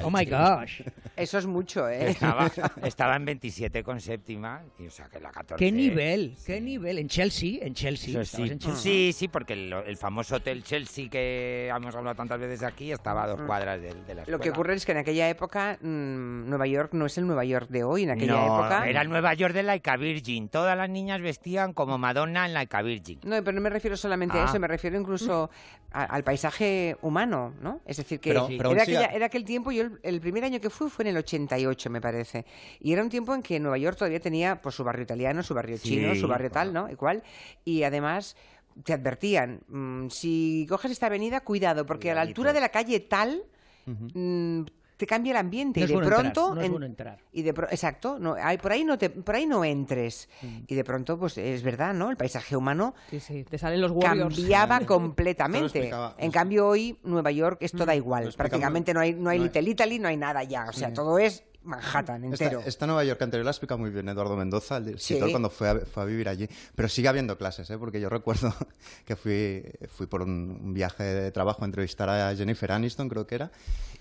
[0.04, 0.82] Oh my gosh.
[1.16, 2.10] Eso es mucho, ¿eh?
[2.10, 2.50] Estaba,
[2.84, 5.64] estaba en 27 con séptima, y, o sea que la 14.
[5.64, 6.36] ¿Qué nivel?
[6.46, 6.98] ¿Qué nivel?
[7.00, 8.24] En Chelsea, en Chelsea.
[8.26, 8.42] Sí.
[8.44, 8.76] en Chelsea.
[8.82, 13.24] sí, sí, porque el, el famoso hotel Chelsea que hemos hablado tantas veces aquí estaba
[13.24, 13.46] a dos Mm.
[13.48, 14.26] cuadras de, de la escuela.
[14.28, 17.44] Lo que ocurre es que en aquella época mm, Nueva York no es el Nueva
[17.46, 18.04] York de hoy.
[18.04, 18.88] En aquella no, época.
[18.88, 20.50] era el Nueva York de Laika Virgin.
[20.50, 23.20] Todas las niñas vestían como Madonna en Laika Virgin.
[23.24, 24.46] No, pero no me refiero solamente a Ah.
[24.50, 25.50] eso, me refiero incluso
[25.92, 27.82] a- al paisaje humano, ¿no?
[27.86, 30.44] Es decir, que Pero- pero aún era, aquella- era aquel tiempo, yo el, el primer
[30.44, 32.46] año que fui fue en el 88, me parece,
[32.80, 35.54] y era un tiempo en que Nueva York todavía tenía pues, su barrio italiano, su
[35.54, 36.90] barrio Sí, chino, su barrio tal, ¿no?
[36.90, 37.22] Igual,
[37.66, 38.36] y además
[38.84, 43.00] te advertían, mm, si coges esta avenida, cuidado, porque a la altura de la calle
[43.02, 43.44] tal...
[43.86, 44.62] mm,
[44.96, 46.86] te cambia el ambiente No y es de bueno entrar, pronto no es en- bueno
[46.86, 47.18] entrar.
[47.34, 50.30] y de pro- exacto no hay- por ahí no te por ahí no entres
[50.68, 53.92] y de pronto pues es verdad no el paisaje humano Sí, sí, te salen los
[53.92, 54.34] Warriors.
[54.38, 55.92] cambiaba completamente.
[56.20, 57.78] En cambio hoy Nueva York es Mm.
[57.78, 58.34] toda igual.
[58.38, 60.66] Prácticamente no hay no hay no hay- Little Italy, no hay nada ya.
[60.70, 60.94] O sea, Sí.
[60.94, 62.60] todo es Manhattan entero.
[62.60, 65.32] Esta, esta Nueva York anterior la explica muy bien Eduardo Mendoza, el escritor, Sí.
[65.34, 66.48] cuando fue a, fue a vivir allí.
[66.76, 67.78] Pero sigue habiendo clases, ¿eh?
[67.78, 68.54] porque yo recuerdo
[69.06, 73.26] que fui, fui por un, un viaje de trabajo a entrevistar a Jennifer Aniston, creo
[73.28, 73.52] que era,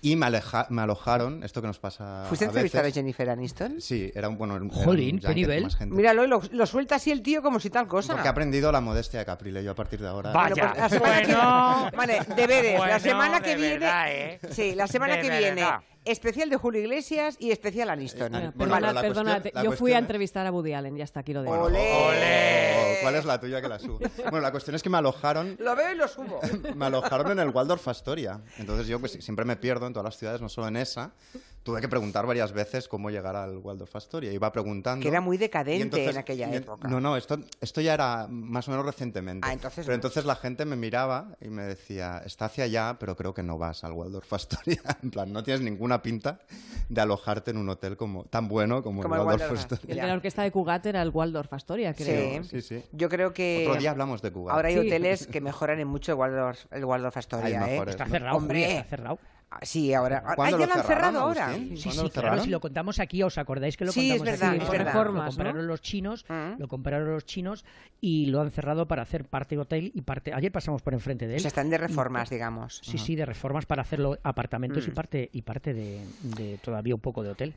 [0.01, 2.91] y me, aleja- me alojaron, esto que nos pasa ¿Fuiste a a entrevistar a.
[2.91, 3.79] Jennifer Aniston?
[3.79, 4.59] Sí, era un bueno.
[4.69, 5.65] Jolín, qué nivel.
[5.87, 8.13] Míralo, lo, lo suelta así el tío como si tal cosa.
[8.13, 10.33] Porque he aprendido la modestia de Caprile yo a partir de ahora.
[10.33, 11.21] Bueno, pues la semana
[11.89, 12.79] que- Vale, deberes.
[12.79, 13.73] la semana de que viene.
[13.79, 14.39] verdad, ¿eh?
[14.51, 15.63] Sí, la semana De que viene.
[16.05, 18.35] Especial de Julio Iglesias y especial Aniston.
[18.35, 21.21] Eh, Perdona, Bueno, la perdona, cuestión- yo fui a entrevistar a Woody Allen, ya está,
[21.21, 21.57] aquí lo dejo.
[21.57, 22.11] Bueno, oh,
[23.01, 23.99] ¿Cuál es la tuya que la subo?
[24.23, 26.39] Bueno, la cuestión es que me alojaron Lo veo y lo subo.
[26.75, 28.41] me alojaron en el Waldorf Astoria.
[28.57, 31.13] Entonces yo pues siempre me pierdo en todas las ciudades, no solo en esa.
[31.63, 34.33] Tuve que preguntar varias veces cómo llegar al Waldorf Astoria.
[34.33, 35.01] Iba preguntando.
[35.01, 36.89] Que era muy decadente entonces- en aquella y- época.
[36.89, 39.47] No, no, esto, esto ya era más o menos recientemente.
[39.49, 39.95] Ah, entonces pero no.
[39.95, 43.57] entonces la gente me miraba y me decía, está hacia allá, pero creo que no
[43.57, 44.81] vas al Waldorf Astoria.
[45.03, 46.39] en plan, no tienes ninguna pinta
[46.89, 49.93] de alojarte en un hotel como tan bueno como, Como el el Waldorf Waldorf Astoria.
[49.95, 52.43] El de la orquesta de Cugat era el Waldorf Astoria, creo.
[52.43, 52.49] Sí.
[52.49, 52.83] Sí, sí.
[52.91, 53.65] Yo creo que.
[53.69, 54.51] Otro día hablamos de Cuba.
[54.53, 54.79] Ahora hay Sí.
[54.81, 57.83] hoteles que mejoran en mucho el Waldorf, el Waldorf Astoria, Hay ¿eh?
[57.87, 58.69] Está cerrado, Hombre.
[58.79, 59.19] Está cerrado.
[59.55, 60.23] Ah, Sí, ahora.
[60.25, 61.53] Ah, ¿Cuándo ya lo lo han cerrado ahora.
[61.53, 64.17] Sí, ¿Cuándo sí, lo claro, si lo contamos aquí, ¿os acordáis que lo Sí, es
[64.17, 64.63] contamos verdad, aquí?
[64.65, 64.85] es verdad.
[64.93, 65.67] compraron- Reformas, Lo compraron ¿no?
[65.67, 66.59] los chinos, Mm.
[66.59, 67.65] lo compraron los chinos
[68.01, 70.33] y lo han cerrado para hacer parte hotel y parte...
[70.33, 71.41] Ayer pasamos por enfrente de O él.
[71.41, 72.79] sea, están de reformas, digamos.
[72.83, 74.93] Sí, sí, de reformas para hacerlo apartamentos y Mm.
[74.93, 77.53] parte y parte de, de todavía un poco de hotel.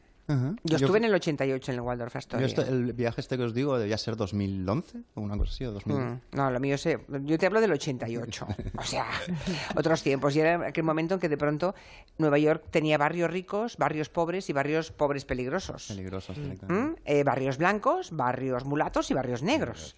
[0.64, 2.46] Yo estuve en el 88 en el Waldorf yo Astoria.
[2.68, 5.96] el viaje este que os digo debía ser 2011 o una cosa así, o 2000.
[5.96, 6.98] Mm, No, lo mío sé.
[7.22, 8.46] Yo te hablo del 88.
[8.78, 9.06] O sea,
[9.76, 10.34] otros tiempos.
[10.36, 11.74] Y era aquel momento en que de pronto
[12.18, 15.86] Nueva York tenía barrios ricos, barrios pobres y barrios pobres peligrosos.
[15.88, 16.36] Peligrosos.
[16.38, 16.94] ¿Mm?
[17.04, 19.96] Eh, barrios blancos, barrios mulatos y barrios negros.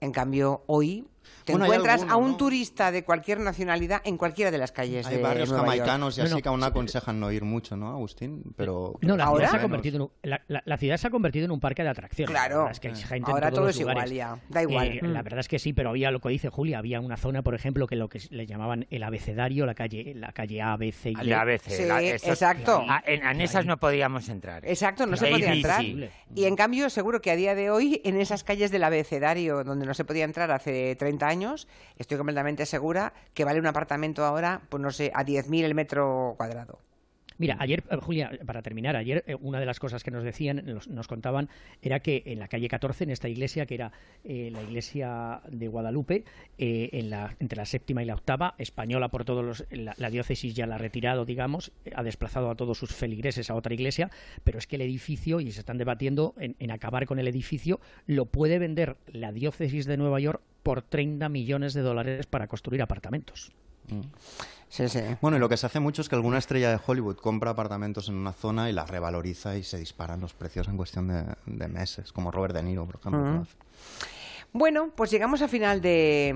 [0.00, 1.06] En cambio, hoy
[1.44, 2.36] te Bueno, encuentras alguno, a un ¿no?
[2.36, 5.78] turista de cualquier nacionalidad en cualquiera de las calles Hay de barrios Nueva York.
[5.78, 8.42] jamaicanos y así no, que aún aconsejan no ir mucho, ¿no, Agustín?
[8.56, 9.46] Pero No, la ¿Ahora?
[9.46, 11.60] ciudad, se ha convertido en un, la, la- la ciudad se ha convertido en un
[11.60, 12.30] parque de atracciones.
[12.30, 12.50] Claro.
[12.56, 14.38] La verdad es que hay gente en Ahora todos todo los es igual ya.
[14.48, 14.88] Da igual.
[14.88, 17.42] Eh, La verdad es que sí, pero había lo que dice Julia, había una zona,
[17.42, 20.92] por ejemplo, que lo que le llamaban el abecedario, la calle, la calle A, B,
[20.92, 21.24] C y D.
[21.24, 21.62] La ABC.
[21.70, 22.84] Sí, la- eso- exacto.
[22.88, 24.64] Ah, en, en esas no podíamos entrar.
[24.66, 25.84] Exacto, no se podía entrar.
[25.84, 29.86] Y en cambio, seguro que a día de hoy, en esas calles del abecedario donde
[29.86, 34.62] no se podía entrar hace 30 años, estoy completamente segura que vale un apartamento ahora,
[34.68, 36.78] pues no sé, a 10.000 el metro cuadrado.
[37.40, 40.62] Mira, ayer, eh, Julia, para terminar, ayer eh, una de las cosas que nos decían,
[40.66, 41.48] nos, nos contaban,
[41.80, 43.92] era que en la calle 14, en esta iglesia, que era
[44.24, 46.24] eh, la iglesia de Guadalupe,
[46.58, 49.64] en la, entre la séptima y la octava, española por todos los.
[49.70, 53.72] La, diócesis ya la ha retirado, digamos, ha desplazado a todos sus feligreses a otra
[53.72, 54.10] iglesia,
[54.44, 57.80] pero es que el edificio, y se están debatiendo en, en acabar con el edificio,
[58.04, 62.82] lo puede vender la diócesis de Nueva York por 30 millones de dólares para construir
[62.82, 63.52] apartamentos.
[64.68, 65.00] Sí, sí.
[65.20, 68.08] Bueno, y lo que se hace mucho es que alguna estrella de Hollywood compra apartamentos
[68.08, 71.68] en una zona y las revaloriza y se disparan los precios en cuestión de, de
[71.68, 73.20] meses, como Robert De Niro, por ejemplo.
[73.20, 73.46] Mm.
[74.52, 76.34] Bueno, pues llegamos al final de,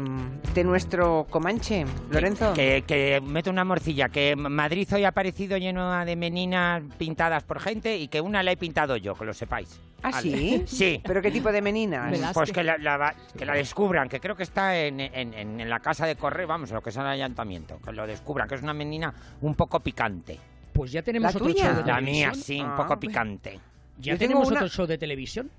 [0.54, 1.84] de nuestro Comanche.
[2.10, 2.52] Lorenzo.
[2.54, 7.58] Que, que meto una morcilla, que Madrid hoy ha aparecido lleno de meninas pintadas por
[7.58, 9.80] gente y que una la he pintado yo, que lo sepáis.
[10.04, 10.62] ¿Ah, sí?
[10.66, 11.00] Sí.
[11.04, 12.32] ¿Pero qué tipo de meninas?
[12.34, 15.60] Pues que la, la va- que la descubran, que creo que está en, en- en-
[15.60, 18.54] en la casa de correo, vamos, lo que es el ayuntamiento, que lo descubran, que
[18.54, 20.38] es una menina un poco picante.
[20.72, 21.72] Pues ya tenemos ¿La otro tuya?
[21.72, 22.76] show de La mía, sí, un Ah.
[22.76, 23.58] poco picante.
[23.98, 25.50] Ya Yo tengo tenemos una- otro show de televisión.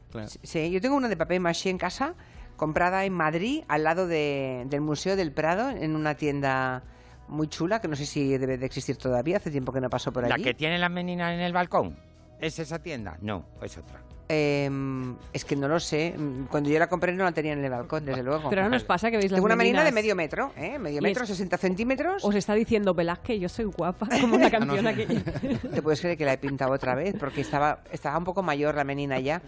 [0.43, 2.13] Sí, yo tengo una de papel maché en casa,
[2.57, 6.83] comprada en Madrid, al lado de- del Museo del Prado, en una tienda
[7.27, 10.11] muy chula, que no sé si debe de existir todavía, hace tiempo que no paso
[10.11, 10.43] por ¿La allí.
[10.43, 11.95] que tiene la menina en el balcón?
[12.39, 13.17] ¿Es esa tienda?
[13.21, 13.99] No, es otra.
[14.27, 16.15] Em, es que no lo sé.
[16.49, 18.49] Cuando yo la compré no la tenía en el balcón, desde luego.
[18.49, 20.79] Pero no nos pasa que veis las Tengo una menina de meninas- medio metro, ¿eh?
[20.79, 22.25] Medio metro, es- 60 centímetros.
[22.25, 25.21] Os está diciendo Velázquez, yo soy guapa, como la canción aquella.
[25.23, 27.15] ¿Te puedes creer que la he pintado otra vez?
[27.19, 29.41] Porque estaba, estaba un poco mayor la menina ya.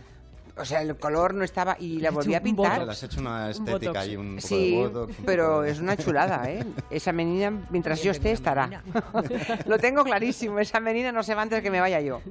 [0.60, 2.84] O sea, el color no estaba y la volví a pintar.
[2.86, 5.20] Le has hecho una estética y un poco Sí, de botox.
[5.20, 6.66] un pero poco de- es una chulada, ¿eh?
[6.90, 8.84] Esa menina, mientras yo esté, estará.
[9.66, 12.22] lo tengo clarísimo, esa menina no se va antes que me vaya yo.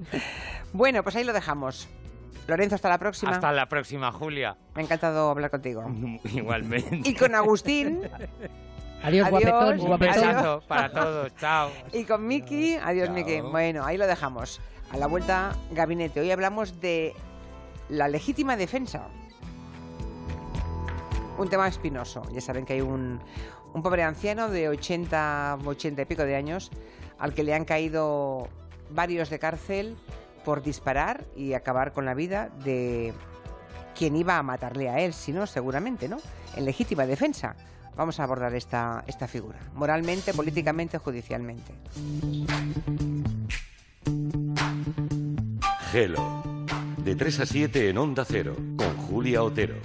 [0.73, 1.89] Bueno, pues ahí lo dejamos.
[2.47, 3.33] Lorenzo, hasta la próxima.
[3.33, 4.57] Hasta la próxima, Julia.
[4.75, 5.85] Me ha encantado hablar contigo.
[6.25, 7.01] Igualmente.
[7.09, 8.03] Y con Agustín.
[9.03, 10.15] Adiós, guapetón, Un guapetón.
[10.15, 11.33] besazo para todos.
[11.37, 11.71] Chao.
[11.93, 13.41] Y con Miki, adiós Miki.
[13.41, 14.61] Bueno, ahí lo dejamos.
[14.93, 16.21] A la vuelta, gabinete.
[16.21, 17.15] Hoy hablamos de
[17.89, 19.09] la legítima defensa.
[21.39, 22.23] Un tema espinoso.
[22.33, 23.21] Ya saben que hay un,
[23.75, 26.71] un pobre anciano de 80, 80 y pico de años
[27.19, 28.49] al que le han caído
[28.91, 29.97] varios de cárcel
[30.45, 33.13] por disparar y acabar con la vida de
[33.97, 36.19] quien iba a matarle a él, si no, seguramente, ¿no?
[36.55, 37.57] En legítima defensa.
[37.97, 41.73] Vamos a abordar esta, esta figura, moralmente, políticamente, judicialmente.
[45.91, 46.56] Gelo.
[47.07, 49.77] De 3 a 7 en Onda Cero, con Julia Otero.